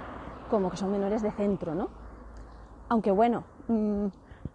[0.50, 1.88] como que son menores de centro, ¿no?
[2.90, 4.08] Aunque bueno, mm,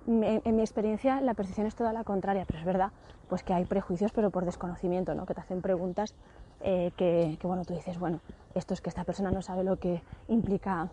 [0.07, 2.93] en mi experiencia la percepción es toda la contraria, pero es verdad
[3.29, 5.27] pues que hay prejuicios, pero por desconocimiento, ¿no?
[5.27, 6.15] que te hacen preguntas
[6.61, 8.21] eh, que, bueno, tú dices, bueno,
[8.55, 10.89] esto es que esta persona no sabe lo que implica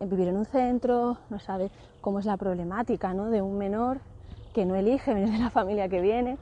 [0.00, 3.30] vivir en un centro, no sabe cómo es la problemática ¿no?
[3.30, 4.00] de un menor
[4.54, 6.38] que no elige venir de la familia que viene,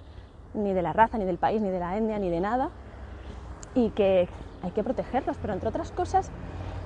[0.55, 2.71] ni de la raza, ni del país, ni de la etnia, ni de nada,
[3.75, 4.29] y que
[4.63, 6.31] hay que protegerlos, pero entre otras cosas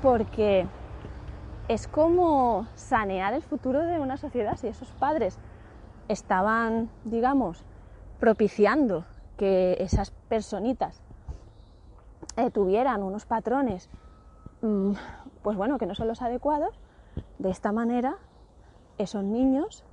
[0.03, 0.67] porque
[1.69, 5.39] es como sanear el futuro de una sociedad si esos padres
[6.09, 7.63] estaban, digamos,
[8.19, 9.05] propiciando
[9.37, 11.01] que esas personitas
[12.41, 13.91] eh, tuvieran unos patrones,
[14.63, 14.93] mm,
[15.43, 16.79] pues bueno, que no son los adecuados,
[17.39, 18.17] de esta manera
[18.99, 19.85] esos niños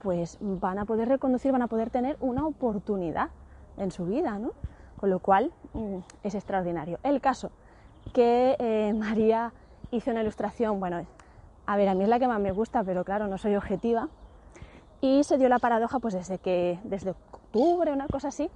[0.00, 3.28] pues van a poder reconducir, van a poder tener una oportunidad
[3.76, 4.52] en su vida, ¿no?
[4.98, 6.98] Con lo cual mm, es extraordinario.
[7.02, 7.50] El caso
[8.12, 9.52] que eh, María
[9.90, 11.04] hice una ilustración, bueno,
[11.66, 14.08] a ver, a mí es la que más me gusta, pero claro, no soy objetiva.
[15.00, 18.50] Y se dio la paradoja, pues desde que, desde octubre, una cosa así,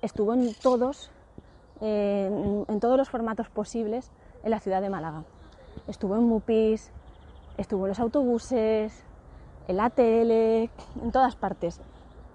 [0.00, 1.10] estuvo en todos,
[1.80, 4.10] en, todos los formatos posibles
[4.42, 5.24] en la ciudad de Málaga.
[5.86, 6.90] Estuvo en Mupis,
[7.56, 9.04] estuvo en los autobuses,
[9.68, 10.70] en la tele,
[11.02, 11.80] en todas partes.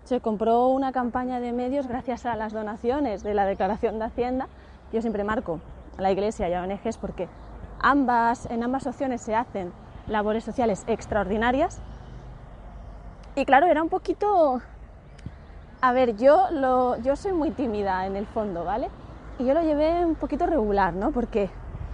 [0.03, 4.47] Se compró una campaña de medios gracias a las donaciones de la declaración de Hacienda.
[4.91, 5.59] Yo siempre marco
[5.97, 7.27] a la iglesia y a ONGs porque
[7.85, 9.73] Ambas, en ambas opciones se hacen
[10.07, 11.81] labores sociales extraordinarias.
[13.35, 14.61] Y claro, era un poquito...
[15.81, 18.87] A ver, yo, lo, yo soy muy tímida en el fondo, ¿vale?
[19.39, 21.11] Y yo lo llevé un poquito regular, ¿no?
[21.11, 21.49] Porque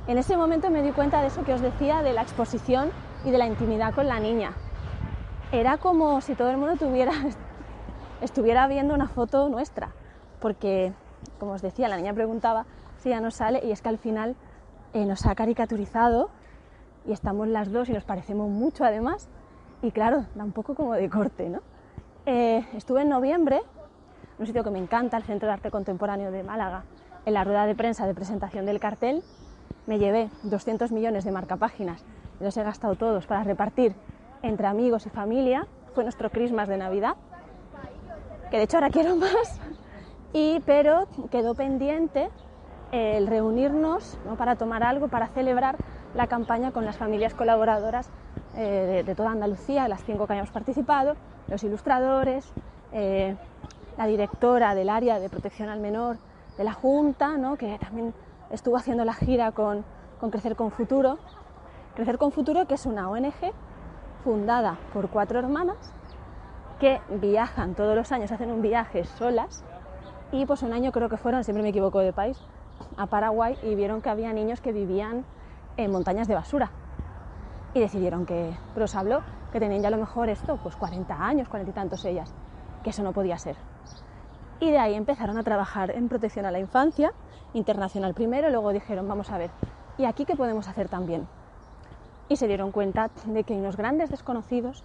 [0.07, 2.91] en ese momento me di cuenta de eso que os decía, de la exposición
[3.23, 4.53] y de la intimidad con la niña.
[5.51, 7.13] Era como si todo el mundo tuviera,
[8.21, 9.91] estuviera viendo una foto nuestra.
[10.41, 10.93] Porque,
[11.39, 12.65] como os decía, la niña preguntaba
[12.97, 14.35] si ya no sale y es que al final
[14.93, 16.29] eh, nos ha caricaturizado
[17.05, 19.29] y estamos las dos y nos parecemos mucho además
[19.81, 21.61] y claro, da un poco como de corte, ¿no?
[22.25, 23.61] Eh, estuve en noviembre,
[24.37, 26.83] un sitio que me encanta, el Centro de Arte Contemporáneo de Málaga,
[27.25, 29.23] en la rueda de prensa de presentación del cartel,
[29.87, 32.03] me llevé 200 millones de marcapáginas.
[32.39, 33.93] Los he gastado todos para repartir
[34.41, 37.15] entre amigos y familia, fue nuestro Christmas de Navidad,
[38.49, 39.59] que de hecho ahora quiero más,
[40.33, 42.29] y, pero quedó pendiente
[42.91, 45.75] el reunirnos para tomar algo, para celebrar
[46.15, 48.09] la campaña con las familias colaboradoras
[48.55, 51.15] eh, de, toda Andalucía, las cinco que hayamos participado,
[51.47, 52.51] los ilustradores,
[52.91, 53.35] eh,
[53.97, 56.17] la directora del área de protección al menor
[56.59, 58.13] de la Junta, que también
[58.49, 59.85] estuvo haciendo la gira con,
[60.19, 61.17] con Crecer con Futuro.
[61.95, 63.53] Crecer con Futuro, que es una ONG
[64.25, 65.93] fundada por cuatro hermanas
[66.77, 69.63] que viajan todos los años, hacen un viaje solas
[70.33, 72.37] y pues un año creo que fueron, siempre me equivoco de país,
[72.97, 75.23] a Paraguay y vieron que había niños que vivían
[75.77, 76.71] en montañas de basura.
[77.73, 79.21] Y decidieron que, pero os habló
[79.53, 82.33] que tenían ya a lo mejor esto, pues 40 años, 40 y tantos ellas,
[82.83, 83.55] que eso no podía ser.
[84.59, 87.13] Y de ahí empezaron a trabajar en protección a la infancia,
[87.53, 89.51] internacional primero, luego dijeron, vamos a ver,
[89.97, 91.27] ¿y aquí qué podemos hacer también?
[92.27, 94.83] Y se dieron cuenta de que unos grandes desconocidos,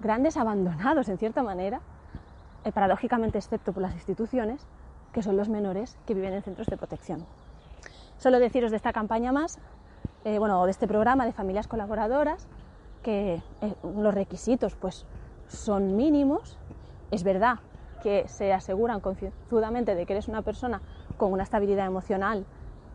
[0.00, 1.80] grandes abandonados en cierta manera,
[2.64, 4.66] eh, paradójicamente excepto por las instituciones,
[5.12, 7.24] que son los menores que viven en centros de protección.
[8.18, 9.58] Solo deciros de esta campaña más,
[10.24, 12.48] eh, bueno, de este programa de familias colaboradoras,
[13.02, 15.06] que eh, los requisitos pues
[15.46, 16.58] son mínimos.
[17.10, 17.60] Es verdad
[18.04, 20.82] que se aseguran concienzudamente de que eres una persona
[21.16, 22.44] con una estabilidad emocional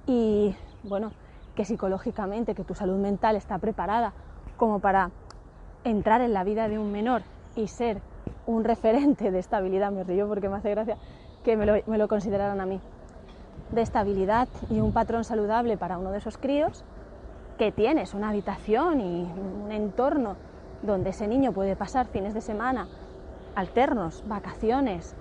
[0.05, 1.11] y bueno,
[1.55, 4.13] que psicológicamente, que tu salud mental está preparada
[4.55, 5.09] como para
[5.83, 7.23] entrar en la vida de un menor
[7.55, 8.01] y ser
[8.45, 10.95] un referente de estabilidad, me río porque me hace gracia
[11.43, 12.79] que me lo, me lo consideraran a mí,
[13.71, 16.83] de estabilidad y un patrón saludable para uno de esos críos,
[17.57, 20.35] que tienes una habitación y un entorno
[20.83, 22.87] donde ese niño puede pasar fines de semana
[23.59, 25.13] alternos, vacaciones,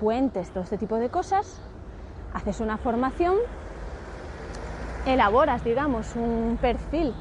[0.00, 1.60] puentes, todo este tipo de cosas,
[2.32, 3.34] haces una formación,
[5.06, 7.12] elaboras, digamos, un perfil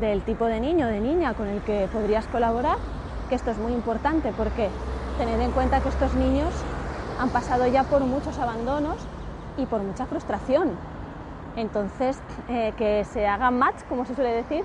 [0.00, 2.76] del tipo de niño o de niña con el que podrías colaborar,
[3.28, 4.68] que esto es muy importante porque
[5.16, 6.52] tened en cuenta que estos niños
[7.18, 8.96] han pasado ya por muchos abandonos
[9.56, 10.70] y por mucha frustración.
[11.56, 12.18] Entonces,
[12.50, 14.64] eh, que se haga match, como se suele decir,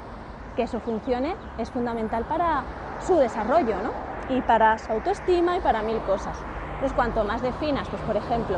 [0.56, 2.64] que eso funcione, es fundamental para
[3.08, 4.11] su desarrollo, ¿no?
[4.32, 6.38] Y para su autoestima y para mil cosas.
[6.76, 8.58] Entonces, cuanto más definas, pues por ejemplo,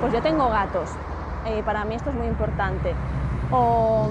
[0.00, 0.90] pues yo tengo gatos,
[1.46, 2.94] eh, para mí esto es muy importante.
[3.50, 4.06] O,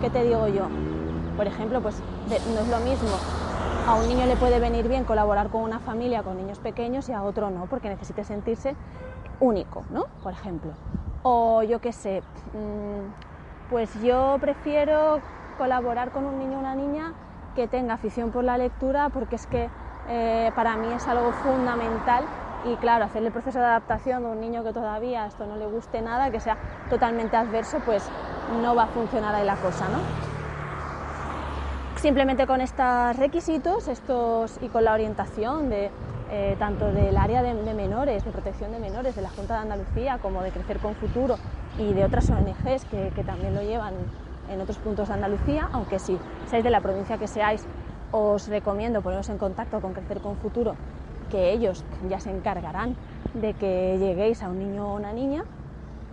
[0.00, 0.66] ¿qué te digo yo?
[1.36, 3.10] Por ejemplo, pues no es lo mismo.
[3.86, 7.12] A un niño le puede venir bien colaborar con una familia con niños pequeños y
[7.12, 8.74] a otro no, porque necesite sentirse
[9.40, 10.06] único, ¿no?
[10.22, 10.72] Por ejemplo.
[11.22, 12.22] O yo qué sé,
[12.54, 15.20] mm, pues yo prefiero
[15.58, 17.12] colaborar con un niño o una niña
[17.54, 19.68] que tenga afición por la lectura porque es que
[20.08, 22.24] eh, para mí es algo fundamental
[22.64, 25.66] y claro, hacer el proceso de adaptación de un niño que todavía esto no le
[25.66, 26.56] guste nada, que sea
[26.90, 28.08] totalmente adverso, pues
[28.62, 29.98] no va a funcionar ahí la cosa, ¿no?
[31.96, 35.90] Simplemente con estos requisitos estos, y con la orientación de,
[36.30, 40.18] eh, tanto del área de, menores, de protección de menores, de la Junta de Andalucía,
[40.18, 41.36] como de Crecer con Futuro
[41.76, 43.94] y de otras ONGs que, también lo llevan
[44.48, 47.66] en otros puntos de Andalucía, aunque si seáis de la provincia que seáis,
[48.12, 50.74] os recomiendo poneros en contacto con Crecer con Futuro,
[51.30, 52.96] que ellos ya se encargarán
[53.34, 55.44] de que lleguéis a un niño o una niña.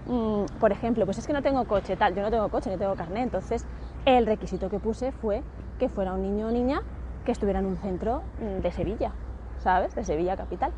[0.07, 2.77] Mm, por ejemplo, pues es que no tengo coche, tal, yo no tengo coche ni
[2.77, 3.65] tengo carnet, entonces
[4.05, 5.41] el requisito que puse fue
[5.79, 6.81] que fuera un niño o niña
[7.25, 9.11] que estuviera en un centro mm, de Sevilla,
[9.59, 9.95] ¿sabes?
[9.95, 10.71] De Sevilla capital.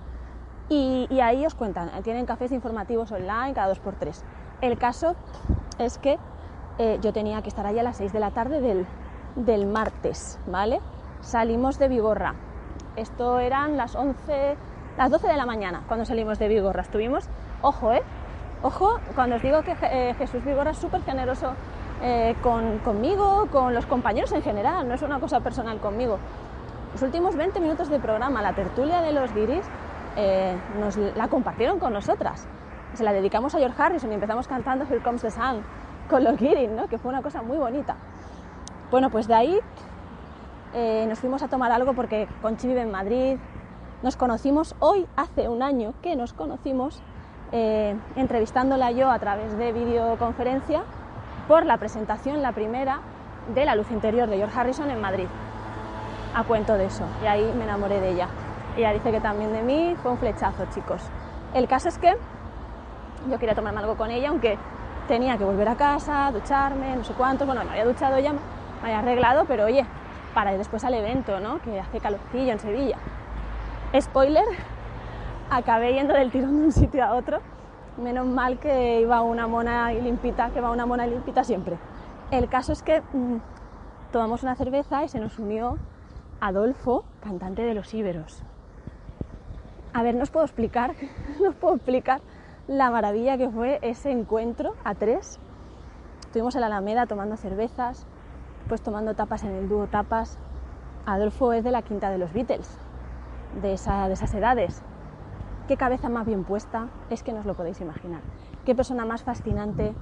[0.70, 4.24] Y, ahí os cuentan, tienen cafés informativos online cada dos por tres.
[4.60, 5.16] El caso
[5.80, 6.18] es que
[6.78, 8.86] eh, yo tenía que estar allí a las 6 de la tarde
[9.36, 10.82] del, martes, ¿vale?
[11.28, 12.36] Salimos de Vigorra.
[12.96, 14.56] Esto eran las 11,
[14.98, 16.84] las 12 de la mañana cuando salimos de Vigorra.
[16.84, 17.28] Estuvimos,
[17.62, 18.02] ojo, ¿eh?
[18.64, 21.52] Ojo, cuando os digo que eh, Jesús Vigorra es súper generoso
[22.02, 26.18] eh, conmigo, con los compañeros en general, no es una cosa personal conmigo.
[26.94, 29.66] Los últimos 20 minutos de programa, la tertulia de los guiris,
[30.80, 32.48] nos la compartieron con nosotras.
[32.94, 35.62] Se la dedicamos a George Harrison y empezamos cantando Here Comes the Sun
[36.10, 36.88] con los Girin, ¿no?
[36.88, 37.98] que fue una cosa muy bonita.
[38.90, 39.60] Bueno, pues de ahí
[40.78, 43.38] eh, nos fuimos a tomar algo porque Conchi vive en Madrid.
[44.04, 47.02] Nos conocimos hoy, hace un año que nos conocimos,
[47.52, 50.84] eh, entrevistándola yo a través de videoconferencia
[51.48, 53.00] por la presentación, la primera,
[53.56, 55.26] de La Luz Interior de George Harrison en Madrid.
[56.36, 58.28] A cuento de eso, y ahí me enamoré de ella.
[58.78, 61.02] Ella dice que también de mí fue un flechazo, chicos.
[61.56, 62.16] El caso es que
[63.28, 64.60] yo quería tomarme algo con ella, aunque
[65.08, 68.40] tenía que volver a casa, ducharme, no sé cuántos, bueno, me había duchado ya, me
[68.84, 69.84] había arreglado, pero oye,
[70.38, 71.60] para ir después al evento, ¿no?
[71.64, 72.98] Que hace calorcillo en Sevilla.
[74.00, 74.46] Spoiler,
[75.50, 77.40] acabé yendo del tirón de un sitio a otro.
[77.98, 81.80] Menos mal que iba una mona limpita, que va una mona limpita siempre.
[82.30, 83.38] El caso es que mm,
[84.12, 85.80] tomamos una cerveza y se nos unió
[86.40, 88.44] Adolfo, cantante de Los Íberos.
[89.92, 90.94] A ver, no os puedo explicar,
[91.42, 92.22] no os puedo explicar
[92.68, 95.40] la maravilla que fue ese encuentro a tres.
[96.20, 98.06] Estuvimos en la Alameda tomando cervezas,
[98.68, 100.38] pues tomando tapas en el dúo Tapas.
[101.06, 102.78] Adolfo es de la quinta de los Beatles,
[103.62, 104.82] de, esa, de esas edades.
[105.68, 108.22] Qué cabeza más bien puesta, es que no os lo podéis imaginar.
[108.66, 109.94] Qué persona más fascinante,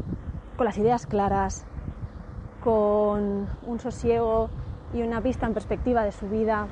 [0.58, 1.66] con las ideas claras,
[2.64, 4.50] con un sosiego
[4.94, 6.68] y una vista en perspectiva de su vida.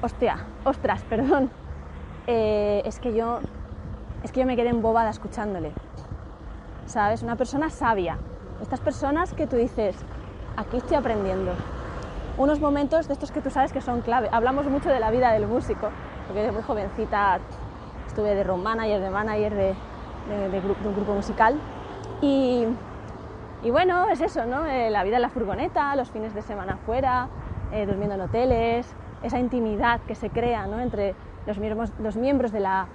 [0.00, 1.50] Hostia, ostras, perdón.
[2.26, 3.40] Eh, es que yo
[4.22, 5.72] es que yo me quedé embobada escuchándole.
[6.86, 7.22] ¿Sabes?
[7.22, 8.18] Una persona sabia.
[8.60, 9.96] Estas personas que tú dices,
[10.56, 11.52] aquí estoy aprendiendo.
[12.38, 14.28] Unos momentos de estos que tú sabes que son clave.
[14.32, 15.90] Hablamos mucho de la vida del músico,
[16.26, 17.38] porque de muy jovencita
[18.06, 19.74] estuve de road manager, de manager de,
[20.50, 21.58] de, un grupo musical.
[22.20, 22.66] Y,
[23.70, 24.66] bueno, es eso, ¿no?
[24.66, 27.28] Eh, la vida en la furgoneta, los fines de semana fuera,
[27.72, 30.80] eh, durmiendo en hoteles, esa intimidad que se crea ¿no?
[30.80, 31.14] entre
[31.46, 32.86] los miembros, los miembros de la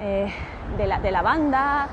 [0.00, 0.32] eh,
[0.78, 1.86] de, la, banda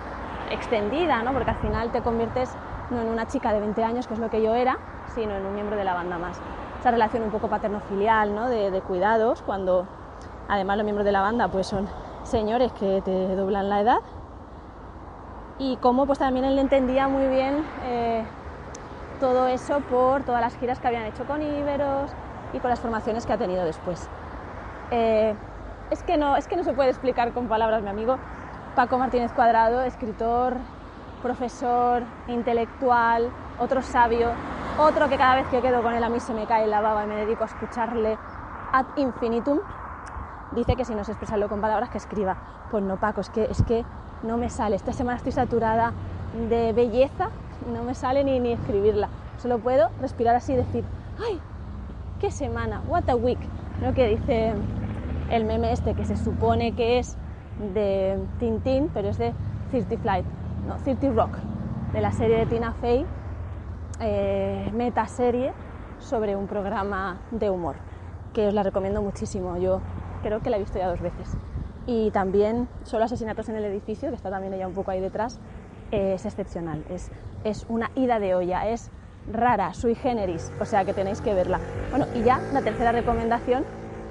[0.51, 1.31] extendida, ¿no?
[1.31, 2.49] porque al final te conviertes
[2.89, 4.79] no en una chica de 20 años, que es lo que yo era,
[5.19, 6.39] sino en un miembro de la banda más.
[6.79, 8.47] Esa relación un poco paterno-filial, ¿no?
[8.47, 9.85] de, de cuidados, cuando
[10.47, 11.87] además los miembros de la banda pues son
[12.23, 13.99] señores que te doblan la edad
[15.57, 18.23] y cómo pues también él entendía muy bien eh,
[19.19, 22.11] todo eso por todas las giras que habían hecho con Iberos
[22.53, 24.07] y con las formaciones que ha tenido después.
[24.91, 25.35] Eh,
[25.91, 28.17] es, que no, es que no se puede explicar con palabras, mi amigo
[28.75, 30.55] Paco Martínez Cuadrado, escritor,
[31.21, 34.31] profesor, intelectual, otro sabio,
[34.79, 37.03] otro que cada vez que quedo con él a mí se me cae la baba
[37.03, 38.17] y me dedico a escucharle
[38.71, 39.59] ad infinitum,
[40.53, 42.37] dice que si no se expresarlo con palabras que escriba.
[42.71, 43.83] Pues no, Paco, es que, es que
[44.23, 44.77] no me sale.
[44.77, 45.91] Esta semana estoy saturada
[46.49, 47.29] de belleza,
[47.73, 49.09] no me sale ni, ni escribirla.
[49.37, 50.85] Solo puedo respirar así y decir,
[51.19, 51.41] ¡ay!
[52.19, 52.81] ¡Qué semana!
[52.87, 53.39] ¡What a week!
[53.81, 54.53] Lo que dice
[55.29, 57.17] el meme este, que se supone que es
[57.73, 59.33] de Tintín, pero es de
[59.71, 60.25] 30 Flight,
[60.67, 61.31] no, 30 Rock,
[61.91, 63.05] de la serie de Tina Fey,
[63.99, 65.53] eh, metaserie
[65.99, 67.75] sobre un programa de humor,
[68.33, 69.57] que os la recomiendo muchísimo.
[69.57, 69.81] Yo
[70.23, 71.35] creo que la he visto ya dos veces.
[71.85, 75.39] Y también Solo asesinatos en el edificio, que está también ella un poco ahí detrás,
[75.91, 76.83] es excepcional.
[76.89, 77.11] Es,
[77.43, 78.91] es una ida de olla, es
[79.31, 81.59] rara, sui generis, o sea que tenéis que verla.
[81.89, 83.63] Bueno, y ya la tercera recomendación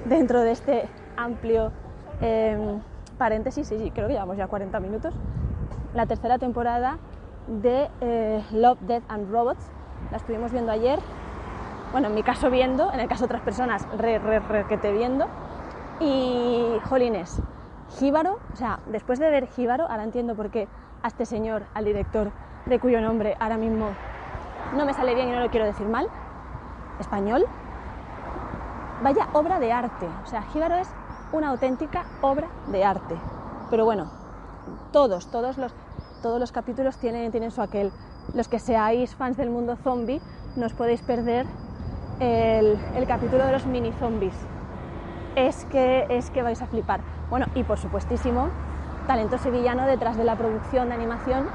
[0.05, 0.85] dentro de este
[1.17, 1.71] amplio
[2.21, 2.79] em,
[3.17, 5.13] paréntesis, sí, sí, creo que llevamos ya 40 minutos,
[5.93, 6.97] la tercera temporada
[7.47, 9.71] de eh, Love, Death and Robots.
[10.11, 10.99] La estuvimos viendo ayer,
[11.91, 14.77] bueno, en mi caso viendo, en el caso de otras personas, re, re, re, que
[14.77, 15.27] te viendo.
[15.99, 17.41] Y, jolines,
[17.97, 20.67] Jíbaro, o sea, después de ver Jíbaro, ahora entiendo por qué
[21.03, 22.31] a este señor, al director,
[22.65, 23.89] de cuyo nombre ahora mismo
[24.75, 26.07] no me sale bien y no lo quiero decir mal,
[26.99, 27.45] español,
[29.03, 30.07] vaya obra de arte.
[30.23, 30.89] O sea, Jíbaro es
[31.31, 33.15] una auténtica obra de arte.
[33.69, 34.11] Pero bueno,
[34.91, 35.73] todos, todos los,
[36.21, 37.91] todos los capítulos tienen, tienen su aquel.
[38.33, 40.21] Los que seáis fans del mundo zombie,
[40.55, 41.45] no os podéis perder
[42.19, 42.77] el,
[43.07, 44.35] capítulo de los mini zombies
[45.35, 46.99] es que, es que vais a flipar.
[47.29, 48.49] Bueno, y por supuestísimo,
[49.07, 51.47] talento sevillano detrás de la producción de animación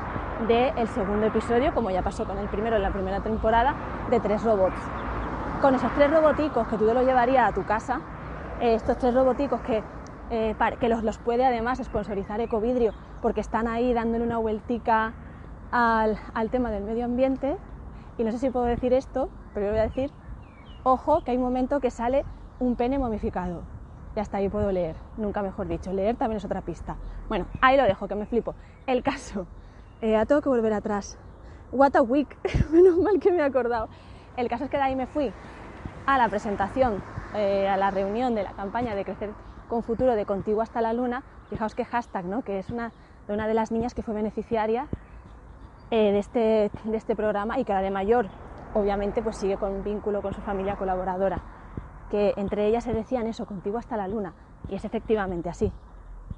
[0.49, 3.75] del segundo episodio, como ya pasó con el primero en la primera temporada,
[4.11, 4.79] de tres robots.
[5.61, 8.01] Con esos tres roboticos que tú te los llevarías a tu casa,
[8.61, 9.83] eh, estos tres roboticos que,
[10.31, 15.13] eh, que los, los, puede además sponsorizar Ecovidrio, porque están ahí dándole una vueltica
[15.77, 17.57] al, al tema del medio ambiente,
[18.17, 20.13] y no sé si puedo decir esto, pero yo voy a decir,
[20.85, 22.25] ojo, que hay un momento que sale
[22.61, 23.63] un pene momificado.
[24.15, 25.93] Ya está, ahí puedo leer, nunca mejor dicho.
[25.93, 26.97] Leer también es otra pista.
[27.29, 28.55] Bueno, ahí lo dejo, que me flipo.
[28.87, 29.49] El caso,
[30.01, 31.19] eh, tengo que volver atrás.
[31.73, 32.39] What a week,
[32.71, 33.89] menos mal que me he acordado.
[34.37, 35.33] El caso es que de ahí me fui
[36.07, 37.03] a la presentación,
[37.35, 39.31] eh, a la reunión de la campaña de Crecer
[39.69, 41.25] con Futuro de Contigo hasta la Luna.
[41.51, 42.43] Fijaos que hashtag, ¿no?
[42.43, 42.93] Que es una
[43.27, 44.87] de una de las niñas que fue beneficiaria
[45.91, 48.27] eh, de, este, de este programa y que la de mayor,
[48.75, 51.43] obviamente, pues sigue con vínculo con su familia colaboradora
[52.11, 54.35] que entre ellas se decían eso, contigo hasta la luna,
[54.69, 55.73] y es efectivamente así.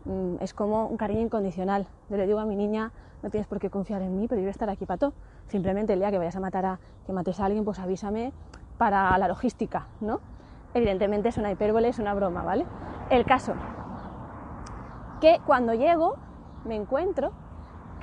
[0.07, 1.86] Mm, es como un cariño incondicional.
[2.09, 2.92] Yo le digo a mi niña,
[3.22, 5.12] no tienes por qué confiar en mí, pero yo voy a estar aquí para todo.
[5.49, 8.32] Simplemente el día que vayas a matar a, que mates a alguien, pues avísame
[8.78, 10.20] para la logística, ¿no?
[10.74, 12.64] Evidentemente es una hipérbole, es una broma, ¿vale?
[13.11, 13.55] El caso,
[15.20, 16.16] que cuando llego
[16.64, 17.32] me encuentro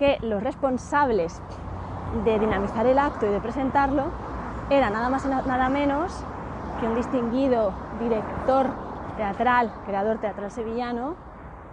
[0.03, 1.41] que los responsables
[2.25, 4.03] de dinamizar el acto y de presentarlo
[4.69, 6.25] eran nada más y nada menos
[6.85, 8.67] un distinguido director
[9.17, 11.15] teatral, creador teatral sevillano,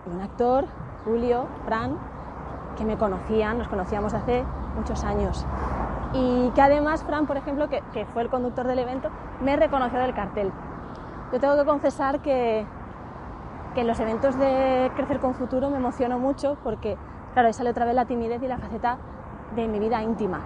[0.07, 0.66] y un actor,
[1.05, 1.97] Julio, Fran,
[2.76, 4.45] que me conocían, nos conocíamos hace
[4.76, 5.45] muchos años.
[6.12, 9.11] Y que además, Fran, por ejemplo, que, que fue el conductor del evento,
[9.41, 10.53] me reconoció del cartel.
[11.33, 12.66] Yo tengo que confesar que,
[13.74, 16.97] que en los eventos de Crecer con Futuro me emociono mucho porque,
[17.33, 18.99] claro, ahí sale otra vez la timidez y la faceta
[19.55, 20.41] de mi vida íntima,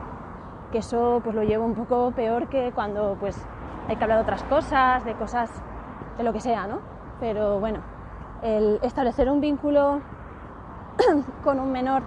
[0.73, 3.37] que eso pues lo llevo un poco peor que cuando pues
[3.89, 5.51] hay que hablar de otras cosas, de cosas,
[6.17, 6.79] de lo que sea, ¿no?
[7.21, 7.81] Pero bueno,
[8.43, 10.01] el establecer un vínculo
[11.45, 12.03] con un menor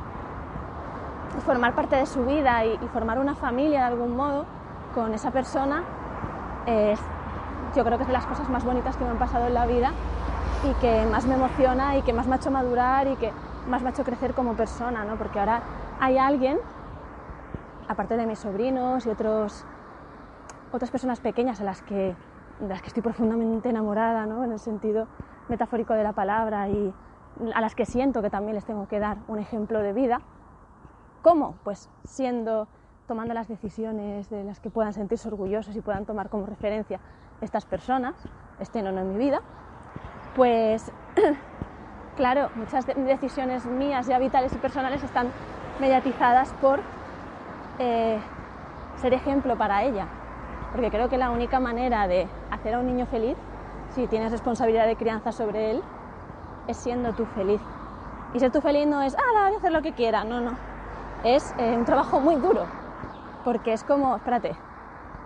[1.46, 4.46] formar parte de su vida y, y, formar una familia de algún modo
[4.96, 5.84] con esa persona
[6.66, 7.00] es,
[7.76, 9.66] yo creo que es de las cosas más bonitas que me han pasado en la
[9.66, 9.92] vida
[10.64, 13.32] y que más me emociona y que más me ha hecho madurar y que
[13.68, 15.18] más me ha hecho crecer como persona, ¿no?
[15.18, 15.62] Porque ahora
[16.00, 16.58] hay alguien,
[17.88, 19.66] aparte de mis sobrinos y otros
[20.72, 22.16] otras personas pequeñas a las que,
[22.60, 24.44] de las que estoy profundamente enamorada, ¿no?
[24.44, 25.08] en el sentido
[25.50, 26.94] metafórico de la palabra, y
[27.54, 30.22] a las que siento que también les tengo que dar un ejemplo de vida.
[31.22, 31.56] ¿Cómo?
[31.64, 32.68] Pues siendo,
[33.08, 37.00] tomando las decisiones de las que puedan sentirse orgullosos y puedan tomar como referencia
[37.42, 38.16] estas personas,
[38.60, 39.42] estén o no en mi vida,
[40.36, 40.92] pues
[42.18, 45.28] claro, muchas de decisiones mías ya vitales y personales están
[45.80, 46.80] mediatizadas por
[47.80, 48.20] eh,
[49.00, 50.08] ser ejemplo para ella,
[50.74, 53.38] porque creo que la única manera de hacer a un niño feliz,
[53.96, 55.82] si tienes responsabilidad de crianza sobre él,
[56.68, 57.62] es siendo tú feliz.
[58.34, 60.58] Y ser tú feliz no es, ah, voy a hacer lo que quiera, no, no.
[61.24, 62.66] Es eh, un trabajo muy duro,
[63.46, 64.58] porque es como, espérate,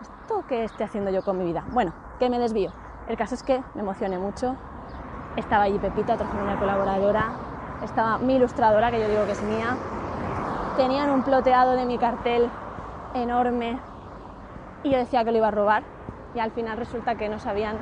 [0.02, 1.64] ¿esto qué estoy haciendo yo con mi vida?
[1.72, 2.72] Bueno, que me desvío.
[3.08, 4.56] El caso es que me emocioné mucho.
[5.38, 7.32] Estaba allí Pepita, otra familia colaboradora.
[7.84, 9.78] Estaba mi ilustradora, que yo digo que es mía.
[10.76, 12.50] Tenían un ploteado de mi cartel
[13.14, 13.80] enorme
[14.84, 15.84] y yo decía que lo iba a robar.
[16.36, 17.78] Y al final resulta que nos habían,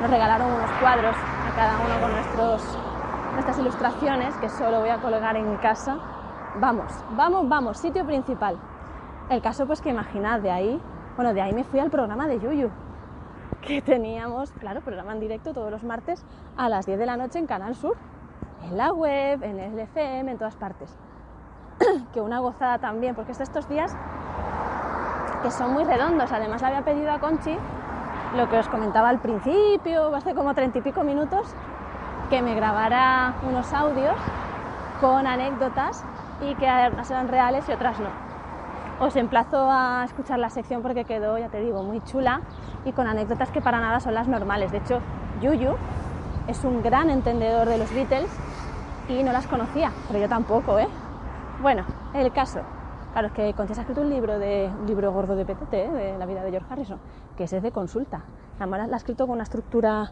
[0.00, 2.78] nos regalaron unos cuadros a cada uno con nuestros,
[3.34, 5.98] nuestras ilustraciones, que solo voy a colgar en casa.
[6.58, 8.56] Vamos, vamos, vamos, sitio principal.
[9.28, 10.80] El caso pues que imaginad, de ahí,
[11.16, 12.70] bueno, de ahí me fui al programa de Yuyu,
[13.66, 16.24] que teníamos, claro, programa en directo todos los martes
[16.56, 17.96] a las 10 de la noche en Canal Sur,
[18.64, 20.96] en la web, en el FM, en todas partes.
[22.14, 23.94] que una gozada también, porque estos días
[25.42, 26.30] que son muy redondos.
[26.32, 27.56] Además le había pedido a Conchi
[28.36, 31.46] lo que os comentaba al principio, hace como treinta y pico minutos,
[32.30, 34.16] que me grabara unos audios
[35.00, 36.04] con anécdotas
[36.40, 38.25] y que algunas eran reales y otras no.
[38.98, 42.40] Os emplazo a escuchar la sección porque quedó, ya te digo, muy chula
[42.86, 44.72] y con anécdotas que para nada son las normales.
[44.72, 45.00] De hecho,
[45.42, 45.74] Yuyu
[46.48, 48.30] es un gran entendedor de los Beatles
[49.10, 50.88] y no las conocía, pero yo tampoco, ¿eh?
[51.60, 51.84] Bueno,
[52.14, 52.60] el caso.
[53.12, 55.90] Claro, es que Concha ha escrito un libro, de, un libro gordo de PTT, ¿eh?
[55.90, 56.98] de la vida de George Harrison,
[57.36, 58.24] que es de consulta.
[58.58, 60.10] Además, la ha escrito con una estructura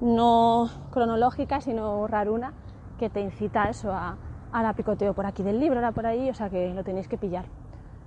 [0.00, 2.54] no cronológica, sino raruna,
[2.98, 4.16] que te incita a eso, a,
[4.52, 7.08] a la picoteo por aquí del libro, ahora por ahí, o sea que lo tenéis
[7.08, 7.44] que pillar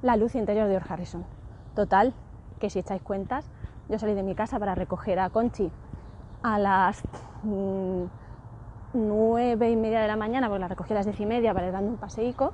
[0.02, 1.26] la luz interior de George Harrison.
[1.76, 2.14] Total,
[2.60, 3.50] que si echáis cuentas,
[3.90, 5.72] yo salí de mi casa para recoger a Conchi
[6.44, 7.02] a las
[7.44, 8.04] mm,
[8.94, 11.68] nueve y media de la mañana, porque la recogí a las diez y media para
[11.68, 12.54] ir dando un paseico,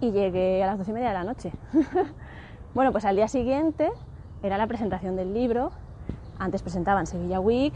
[0.00, 1.52] y llegué a las doce y media de la noche.
[2.74, 3.90] bueno, pues al día siguiente
[4.42, 5.70] era la presentación del libro.
[6.38, 7.74] Antes presentaban Sevilla Week.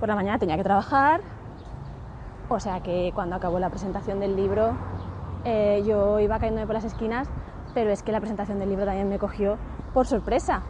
[0.00, 1.20] Por la mañana tenía que trabajar.
[2.48, 4.72] O sea que cuando acabó la presentación del libro
[5.44, 7.28] eh, yo iba cayéndome por las esquinas,
[7.74, 9.56] pero es que la presentación del libro también me cogió
[9.94, 10.62] por sorpresa.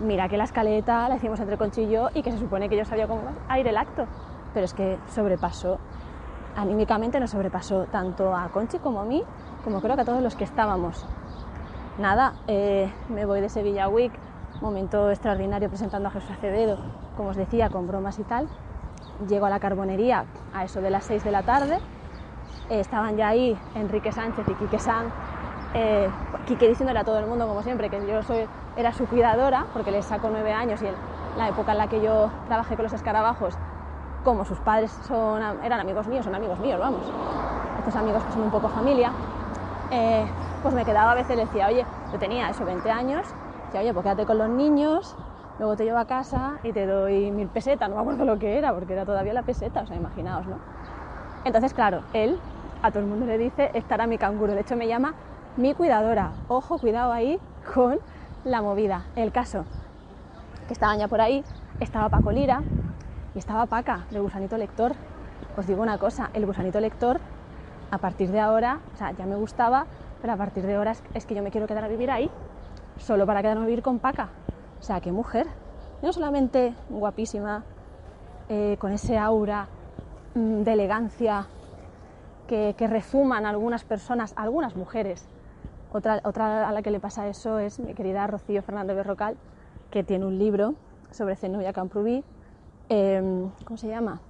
[0.00, 3.08] Mira que la escaleta la hicimos entre Conchillo y que se supone que yo sabía
[3.08, 3.22] cómo
[3.58, 4.06] ir el acto,
[4.54, 5.78] pero es que sobrepasó,
[6.56, 9.22] anímicamente nos sobrepasó tanto a Conchi como a mí,
[9.64, 11.06] como creo que a todos los que estábamos.
[11.98, 14.12] Nada, eh, me voy de Sevilla Week,
[14.60, 16.78] momento extraordinario presentando a Jesús Acevedo,
[17.16, 18.48] como os decía, con bromas y tal.
[19.28, 21.78] Llego a la carbonería a eso de las 6 de la tarde,
[22.70, 25.06] estaban ya ahí Enrique Sánchez y Quique San,
[25.74, 26.08] eh,
[26.46, 28.46] Quique diciéndole a todo el mundo, como siempre, que yo soy,
[28.76, 30.94] era su cuidadora, porque le saco nueve años y en
[31.36, 33.54] la época en la que yo trabajé con los escarabajos,
[34.24, 37.02] como sus padres son, eran amigos míos, son amigos míos, vamos,
[37.78, 39.12] estos amigos que son un poco familia,
[39.90, 40.26] eh,
[40.62, 43.22] pues me quedaba a veces, le decía, oye, yo tenía eso, 20 años,
[43.66, 45.14] decía, oye, pues quédate con los niños,
[45.58, 48.58] luego te llevo a casa y te doy mil pesetas, no me acuerdo lo que
[48.58, 50.56] era, porque era todavía la peseta, o sea, imaginaos, ¿no?
[51.44, 52.38] Entonces, claro, él
[52.82, 54.54] a todo el mundo le dice estará mi canguro.
[54.54, 55.14] De hecho, me llama
[55.56, 56.32] mi cuidadora.
[56.48, 57.38] Ojo, cuidado ahí
[57.74, 57.98] con
[58.44, 59.06] la movida.
[59.16, 59.64] El caso,
[60.66, 61.44] que estaban ya por ahí,
[61.80, 62.62] estaba Paco Lira
[63.34, 64.92] y estaba Paca, del gusanito lector.
[65.56, 67.20] Os digo una cosa, el gusanito lector,
[67.90, 69.86] a partir de ahora, o sea, ya me gustaba,
[70.20, 72.30] pero a partir de ahora es, que yo me quiero quedar a vivir ahí,
[72.98, 74.28] solo para quedarme a vivir con Paca.
[74.78, 75.46] O sea, qué mujer.
[76.02, 77.64] No solamente guapísima,
[78.48, 79.66] eh, con ese aura
[80.34, 81.46] mm, de elegancia,
[82.48, 85.28] que, refuman algunas personas, algunas mujeres.
[85.92, 89.36] Otra, otra a la que le pasa eso es mi querida Rocío Fernández Berrocal,
[89.90, 90.74] que tiene un libro
[91.10, 92.24] sobre Zenobia Camprubí.
[92.88, 94.20] Em, ¿Cómo se llama?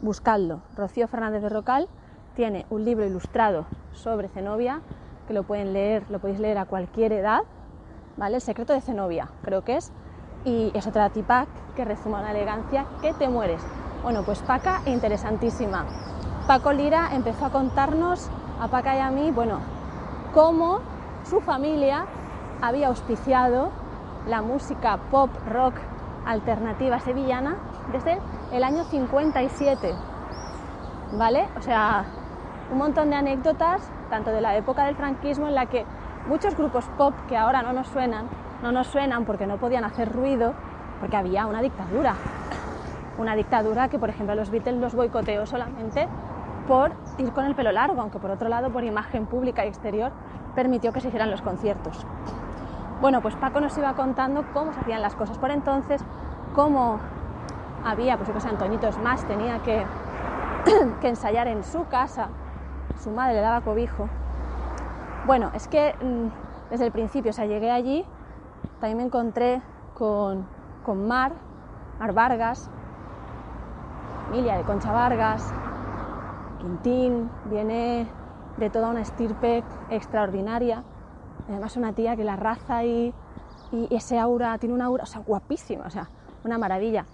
[0.00, 0.60] Buscadlo.
[0.76, 1.88] Rocío Fernández Berrocal
[2.34, 4.80] tiene un libro ilustrado sobre Zenobia,
[5.26, 7.40] que lo pueden leer, lo podéis leer a cualquier edad,
[8.16, 8.36] ¿vale?
[8.36, 9.92] El secreto de Zenobia, creo que es.
[10.44, 13.60] Y es otra tipa que rezuma una elegancia que te mueres.
[14.04, 15.84] Bueno, pues Paca, interesantísima.
[16.48, 19.58] Paco Lira empezó a contarnos a Paca y a mí, bueno,
[20.32, 20.78] cómo
[21.28, 22.06] su familia
[22.62, 23.68] había auspiciado
[24.26, 25.74] la música pop rock
[26.24, 27.56] alternativa sevillana
[27.92, 28.18] desde
[28.50, 29.94] el año 57.
[31.18, 31.48] ¿Vale?
[31.58, 32.06] O sea,
[32.72, 35.84] un montón de anécdotas, tanto de la época del franquismo en la que
[36.28, 38.26] muchos grupos pop que ahora no nos suenan,
[38.62, 40.54] no nos suenan porque no podían hacer ruido,
[40.98, 42.14] porque había una dictadura.
[43.18, 46.08] Una dictadura que, por ejemplo, los Beatles los boicoteó solamente
[46.68, 50.12] por ir con el pelo largo, aunque por otro lado por imagen pública y exterior
[50.54, 52.06] permitió que se hicieran los conciertos.
[53.00, 56.04] Bueno, pues Paco nos iba contando cómo se hacían las cosas por entonces,
[56.54, 57.00] cómo
[57.84, 59.84] había, pues yo que sé, Antoñitos más tenía que,
[61.00, 62.28] que ensayar en su casa,
[63.02, 64.08] su madre le daba cobijo.
[65.26, 67.30] Bueno, es que mm, desde el principio.
[67.30, 68.04] O sea, llegué allí,
[68.80, 69.62] también me encontré
[69.94, 70.46] con,
[70.84, 71.32] con Mar,
[71.98, 72.70] Mar Vargas,
[74.28, 75.52] Emilia de Concha Vargas,
[76.58, 78.06] Quintín, viene
[78.56, 80.82] de toda una estirpe extraordinaria.
[81.48, 83.14] Además, una tía que la raza y,
[83.90, 86.08] ese aura, tiene una aura, o sea, guapísima, o sea,
[86.44, 87.06] una maravilla.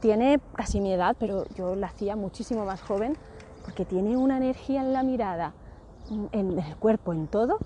[0.00, 3.16] Tiene casi mi edad, pero yo la hacía muchísimo más joven,
[3.64, 5.52] porque tiene una energía en la mirada,
[6.10, 7.58] en el cuerpo, en todo,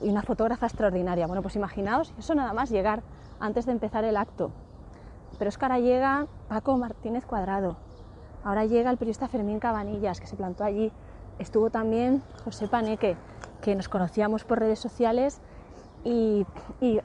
[0.00, 1.26] y una fotógrafa extraordinaria.
[1.26, 3.02] Bueno, pues imaginaos, eso nada más llegar
[3.40, 4.50] antes de empezar el acto.
[5.38, 7.76] Pero es que ahora llega Paco Martínez Cuadrado,
[8.44, 10.92] ahora llega el periodista Fermín Cabanillas, que se plantó allí,
[11.38, 13.16] estuvo también José Paneque,
[13.60, 15.40] que nos conocíamos por redes sociales
[16.04, 16.46] y,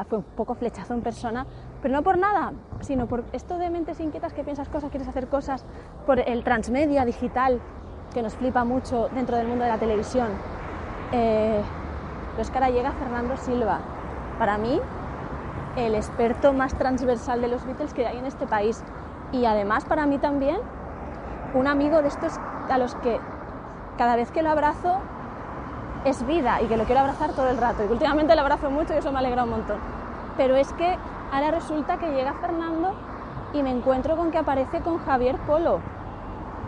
[0.07, 1.45] fue un poco flechazo en persona,
[1.81, 5.27] pero no por nada, sino por esto de mentes inquietas que piensas cosas, quieres hacer
[5.27, 5.63] cosas,
[6.05, 7.61] por el transmedia digital
[8.13, 10.27] que nos flipa mucho dentro del mundo de la televisión.
[11.13, 11.61] Eh,
[12.35, 13.79] pues que ahora llega Fernando Silva,
[14.37, 14.79] para mí
[15.75, 18.83] el experto más transversal de los Beatles que hay en este país.
[19.31, 20.57] Y además para mí también
[21.53, 22.39] un amigo de estos
[22.69, 23.19] a los que
[23.97, 24.97] cada vez que lo abrazo
[26.05, 27.83] es vida y que lo quiero abrazar todo el rato.
[27.83, 29.77] Y últimamente lo abrazo mucho y eso me alegra un montón.
[30.37, 30.97] Pero es que
[31.31, 32.93] ahora resulta que llega Fernando
[33.53, 35.79] y me encuentro con que aparece con Javier Polo,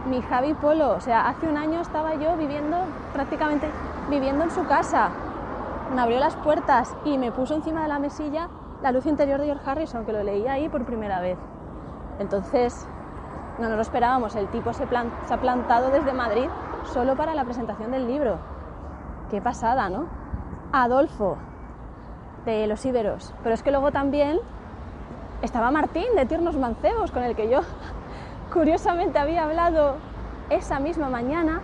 [0.10, 0.92] mi Javi Polo.
[0.92, 2.78] O sea, hace un año estaba yo viviendo,
[3.14, 3.70] prácticamente
[4.10, 5.10] viviendo en su casa.
[5.96, 8.50] Me abrió las puertas y me puso encima de la mesilla
[8.82, 11.38] la luz interior de George Harrison, que lo leí ahí por primera vez.
[12.20, 12.88] Entonces,
[13.62, 14.36] no nos lo esperábamos.
[14.36, 16.50] El tipo se, ha plantado desde Madrid
[16.92, 18.38] solo para la presentación del libro.
[19.30, 20.08] Qué pasada, ¿no?
[20.74, 21.38] Adolfo,
[22.46, 23.34] de Los Íberos.
[23.44, 24.40] Pero es que luego también
[25.42, 27.62] estaba Martín, de Tiernos Mancebos, con el que yo
[28.54, 29.96] curiosamente había hablado
[30.50, 31.62] esa misma mañana,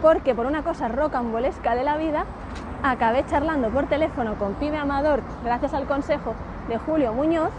[0.00, 2.24] porque por una cosa rocambolesca de la vida,
[2.82, 6.34] acabé charlando por teléfono con Pibe Amador, gracias al consejo
[6.68, 7.50] de Julio Muñoz,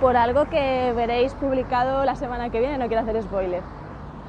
[0.00, 3.62] por algo que veréis publicado la semana que viene, no quiero hacer spoiler.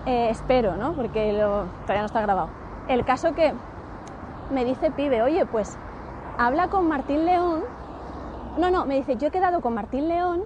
[0.05, 0.93] Eh, espero, ¿no?
[0.93, 2.49] Porque todavía no está grabado.
[2.87, 3.53] El caso que
[4.51, 5.77] me dice Pibe, oye, pues
[6.37, 7.63] habla con Martín León.
[8.57, 10.43] No, no, me dice, yo he quedado con Martín León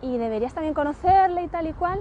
[0.00, 2.00] y deberías también conocerle y tal y cual.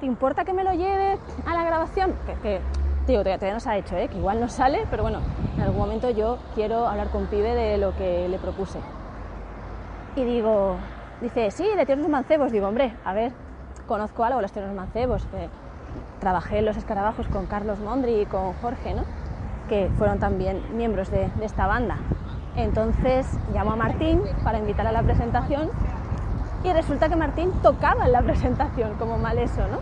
[0.00, 1.16] ¿Te importa que me lo lleve
[1.46, 2.14] a la grabación?
[2.26, 2.60] Que, que
[3.06, 4.08] digo, todavía no se ha hecho, ¿eh?
[4.08, 5.20] que igual no sale, pero bueno,
[5.56, 8.80] en algún momento yo quiero hablar con Pibe de lo que le propuse.
[10.16, 10.76] Y digo,
[11.20, 12.52] dice, sí, de tiernos mancebos.
[12.52, 13.32] Digo, hombre, a ver,
[13.86, 15.24] conozco algo de los tiernos mancebos.
[15.26, 15.48] Que
[16.20, 19.02] trabajé en los escarabajos con Carlos Mondri y con Jorge, ¿no?
[19.68, 21.96] que fueron también miembros de, esta banda.
[22.56, 25.70] Entonces llamo a Martín para invitar a la presentación
[26.62, 29.78] y resulta que Martín tocaba en la presentación, como mal eso, ¿no?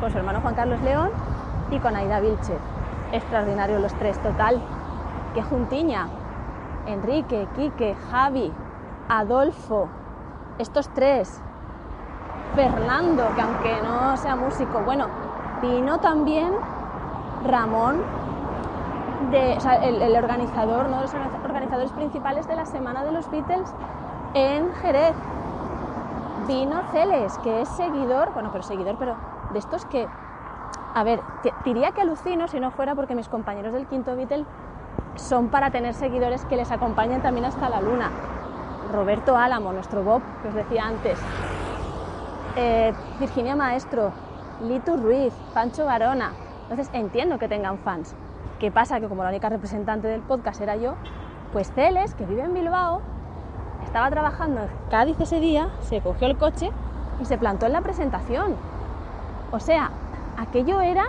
[0.00, 1.10] Con su hermano Juan Carlos León
[1.70, 2.54] y con Aida Vilche.
[3.12, 4.60] Extraordinario los tres, total.
[5.34, 6.08] Qué juntiña.
[6.86, 8.52] Enrique, Quique, Javi,
[9.08, 9.88] Adolfo,
[10.60, 11.40] estos tres.
[12.54, 15.06] Fernando, que aunque no sea músico, bueno,
[15.62, 16.52] vino también
[17.44, 18.02] Ramón,
[19.30, 23.72] de, el, organizador, uno de los organizadores principales de la Semana de los Beatles
[24.34, 25.14] en Jerez.
[26.48, 29.14] Vino Celes, que es seguidor, bueno, pero seguidor, pero
[29.52, 30.08] de estos que,
[30.94, 31.20] a ver,
[31.64, 34.44] diría que alucino si no fuera porque mis compañeros del quinto Beatle
[35.14, 38.10] son para tener seguidores que les acompañen también hasta la luna.
[38.90, 41.18] Roberto Álamo, nuestro Bob, que os decía antes,
[42.56, 44.12] eh, Virginia Maestro,
[44.62, 46.32] Litu Ruiz, Pancho Varona.
[46.62, 48.14] Entonces entiendo que tengan fans.
[48.58, 49.00] ¿Qué pasa?
[49.00, 50.94] Que como la única representante del podcast era yo,
[51.52, 53.00] pues Celes, que vive en Bilbao,
[53.84, 56.70] estaba trabajando en Cádiz ese día, se cogió el coche
[57.20, 58.54] y se plantó en la presentación.
[59.50, 59.90] O sea,
[60.36, 61.06] aquello era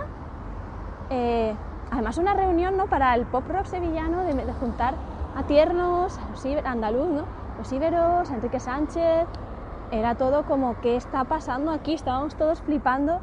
[1.10, 1.54] eh,
[1.90, 2.86] además una reunión ¿no?
[2.86, 4.94] para el pop rock sevillano de, juntar
[5.36, 7.41] a tiernos, a andaluz, ¿no?
[7.58, 9.26] Los íberos, Enrique Sánchez,
[9.90, 11.94] era todo como, ¿qué está pasando aquí?
[11.94, 13.20] Estábamos todos flipando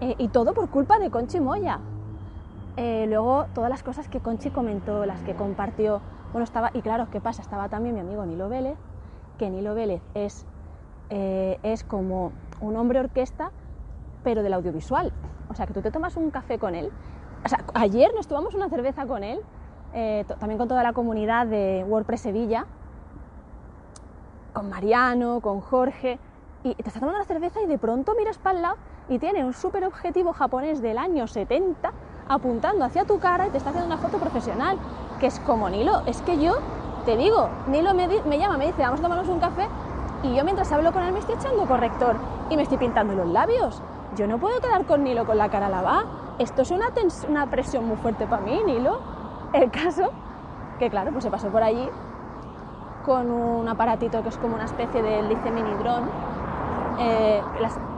[0.00, 1.80] eh, y todo por culpa de Conchi Moya.
[2.76, 6.00] Eh, luego, todas las cosas que Conchi comentó, las que compartió,
[6.32, 7.42] bueno, estaba, y claro, ¿qué pasa?
[7.42, 8.76] Estaba también mi amigo Nilo Vélez,
[9.38, 10.46] que Nilo Vélez es,
[11.08, 13.50] eh, es como un hombre orquesta,
[14.22, 15.12] pero del audiovisual.
[15.48, 16.90] O sea, que tú te tomas un café con él.
[17.44, 19.40] O sea, ayer nos tomamos una cerveza con él,
[20.38, 22.66] también con toda la comunidad de WordPress Sevilla,
[24.52, 26.18] con Mariano, con Jorge,
[26.62, 28.76] y te estás tomando una cerveza y de pronto miras para el lado
[29.08, 31.92] y tiene un súper objetivo japonés del año 70
[32.28, 34.78] apuntando hacia tu cara y te está haciendo una foto profesional,
[35.18, 36.58] que es como Nilo, es que yo
[37.04, 39.66] te digo, Nilo me, me llama, me dice, vamos a tomarnos un café,
[40.22, 42.16] y yo mientras hablo con él me estoy echando corrector
[42.50, 43.82] y me estoy pintando los labios.
[44.16, 46.04] Yo no puedo quedar con Nilo con la cara lavada.
[46.38, 46.88] Esto es una,
[47.28, 49.00] una presión muy fuerte para mí, Nilo.
[49.52, 50.10] El caso,
[50.78, 51.88] que claro, pues se pasó por allí
[53.04, 56.04] con un aparatito que es como una especie de lice mini dron,
[56.98, 57.42] eh,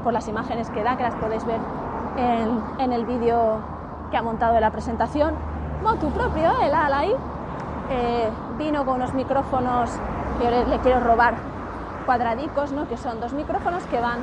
[0.04, 1.60] por las imágenes que da, que las podéis ver
[2.16, 3.58] en, el vídeo
[4.10, 5.34] que ha montado de la presentación.
[5.82, 7.14] Motu propio, el Alay,
[7.90, 8.28] eh,
[8.58, 9.90] vino con unos micrófonos
[10.40, 11.34] que le, quiero robar
[12.06, 12.88] cuadradicos, ¿no?
[12.88, 14.20] que son dos micrófonos que van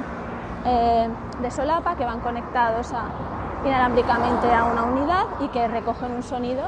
[0.66, 1.10] eh,
[1.42, 2.94] de solapa, que van conectados
[3.66, 6.64] inalámbricamente a una unidad y que recogen un sonido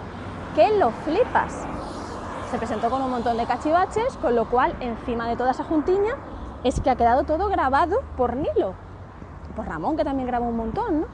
[0.56, 1.66] que lo flipas.
[2.52, 6.16] Se presentó con un montón de cachivaches, con lo cual encima de toda esa juntiña
[6.66, 8.74] es que ha quedado todo grabado por Nilo.
[9.56, 11.08] Por Ramón, que también grabó un montón, ¿no?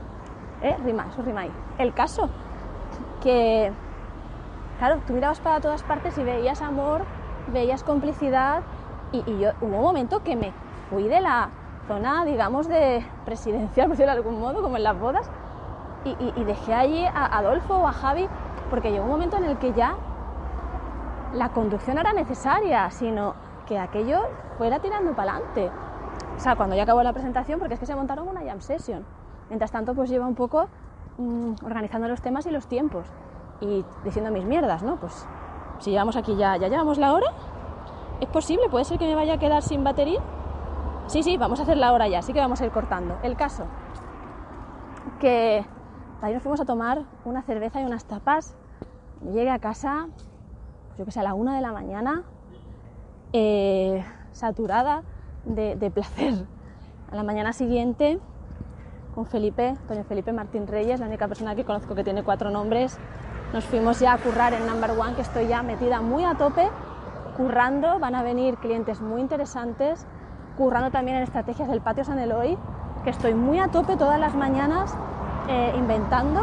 [0.63, 0.75] ¿Eh?
[0.83, 1.51] Rima, eso rima ahí.
[1.77, 2.27] El caso,
[3.21, 3.71] que,
[4.79, 7.03] claro, tú mirabas para todas partes y veías amor,
[7.53, 8.63] veías complicidad,
[9.11, 10.53] y, yo hubo un momento que me
[10.89, 11.49] fui de la
[11.87, 15.29] zona, digamos, de presidencial, por decirlo de algún modo, como en las bodas,
[16.03, 18.27] y, y dejé allí a Adolfo o a Javi,
[18.71, 19.97] porque llegó un momento en el que ya
[21.33, 24.21] la conducción no era necesaria, sino que aquello
[24.57, 25.71] fuera tirando para adelante.
[26.35, 29.05] O sea, cuando ya acabó la presentación, porque es que se montaron una jam session.
[29.49, 30.67] Mientras tanto, pues lleva un poco
[31.17, 33.07] mm, organizando los temas y los tiempos
[33.61, 34.97] y diciendo mis mierdas, ¿no?
[34.97, 35.27] Pues
[35.79, 37.27] si llevamos aquí ya, ya llevamos la hora,
[38.19, 38.69] ¿es posible?
[38.69, 40.21] ¿Puede ser que me vaya a quedar sin batería?
[41.07, 43.17] Sí, sí, vamos a hacer la hora ya, así que vamos a ir cortando.
[43.23, 43.63] El caso,
[45.19, 45.65] que
[46.21, 48.55] ahí nos fuimos a tomar una cerveza y unas tapas.
[49.21, 50.07] Llegué a casa,
[50.97, 52.23] yo que sé, a la una de la mañana,
[53.33, 55.03] eh, saturada
[55.45, 56.45] de, placer.
[57.11, 58.19] A la mañana siguiente,
[59.15, 62.97] con Felipe, con Felipe Martín Reyes, la única persona que conozco que tiene cuatro nombres,
[63.53, 66.67] nos fuimos ya a currar en Number One, que estoy ya metida muy a tope,
[67.37, 70.05] currando, van a venir clientes muy interesantes,
[70.57, 72.57] currando también en estrategias del patio San Eloy,
[73.03, 74.93] que estoy muy a tope todas las mañanas
[75.47, 76.41] eh, inventando.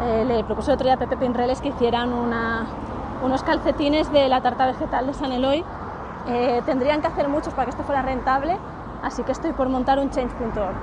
[0.00, 2.66] Eh, le propuse otro día a Pepe Pinreles que hicieran una,
[3.22, 5.64] unos calcetines de la tarta vegetal de San Eloy.
[6.28, 8.56] Eh, tendrían que hacer muchos para que esto fuera rentable,
[9.02, 10.74] así que estoy por montar un change.org.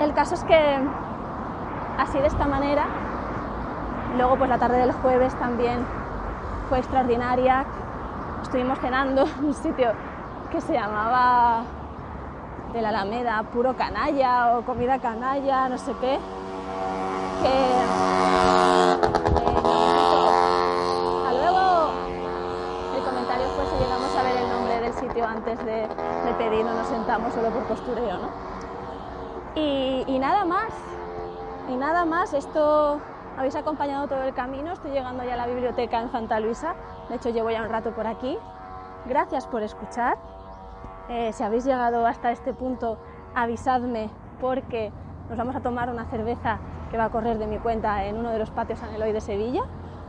[0.00, 0.78] El caso es que
[1.98, 2.86] así de esta manera,
[4.16, 5.84] luego pues la tarde del jueves también
[6.68, 7.64] fue extraordinaria.
[8.42, 9.92] Estuvimos cenando en un sitio
[10.50, 11.62] que se llamaba
[12.72, 16.18] de la Alameda, puro canalla o comida canalla, no sé qué.
[25.24, 25.86] Antes de,
[26.38, 28.28] pedir, no nos sentamos solo por postureo, ¿no?
[29.54, 30.72] Y, nada más,
[31.68, 33.00] y nada más, esto
[33.36, 36.74] habéis acompañado todo el camino, estoy llegando ya a la biblioteca en Santa Luisa,
[37.08, 38.38] de hecho llevo ya un rato por aquí.
[39.06, 40.16] Gracias por escuchar.
[41.08, 42.98] Eh, si habéis llegado hasta este punto,
[43.34, 44.10] avisadme
[44.40, 44.92] porque
[45.28, 46.58] nos vamos a tomar una cerveza
[46.90, 49.62] que va a correr de mi cuenta en uno de los patios Aneloy de Sevilla.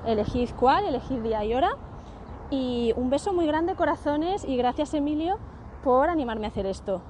[0.06, 1.76] Elegid cuál, elegid día y hora
[2.50, 5.38] y un beso muy grande, corazones, y gracias Emilio
[5.84, 7.02] por animarme a hacer esto.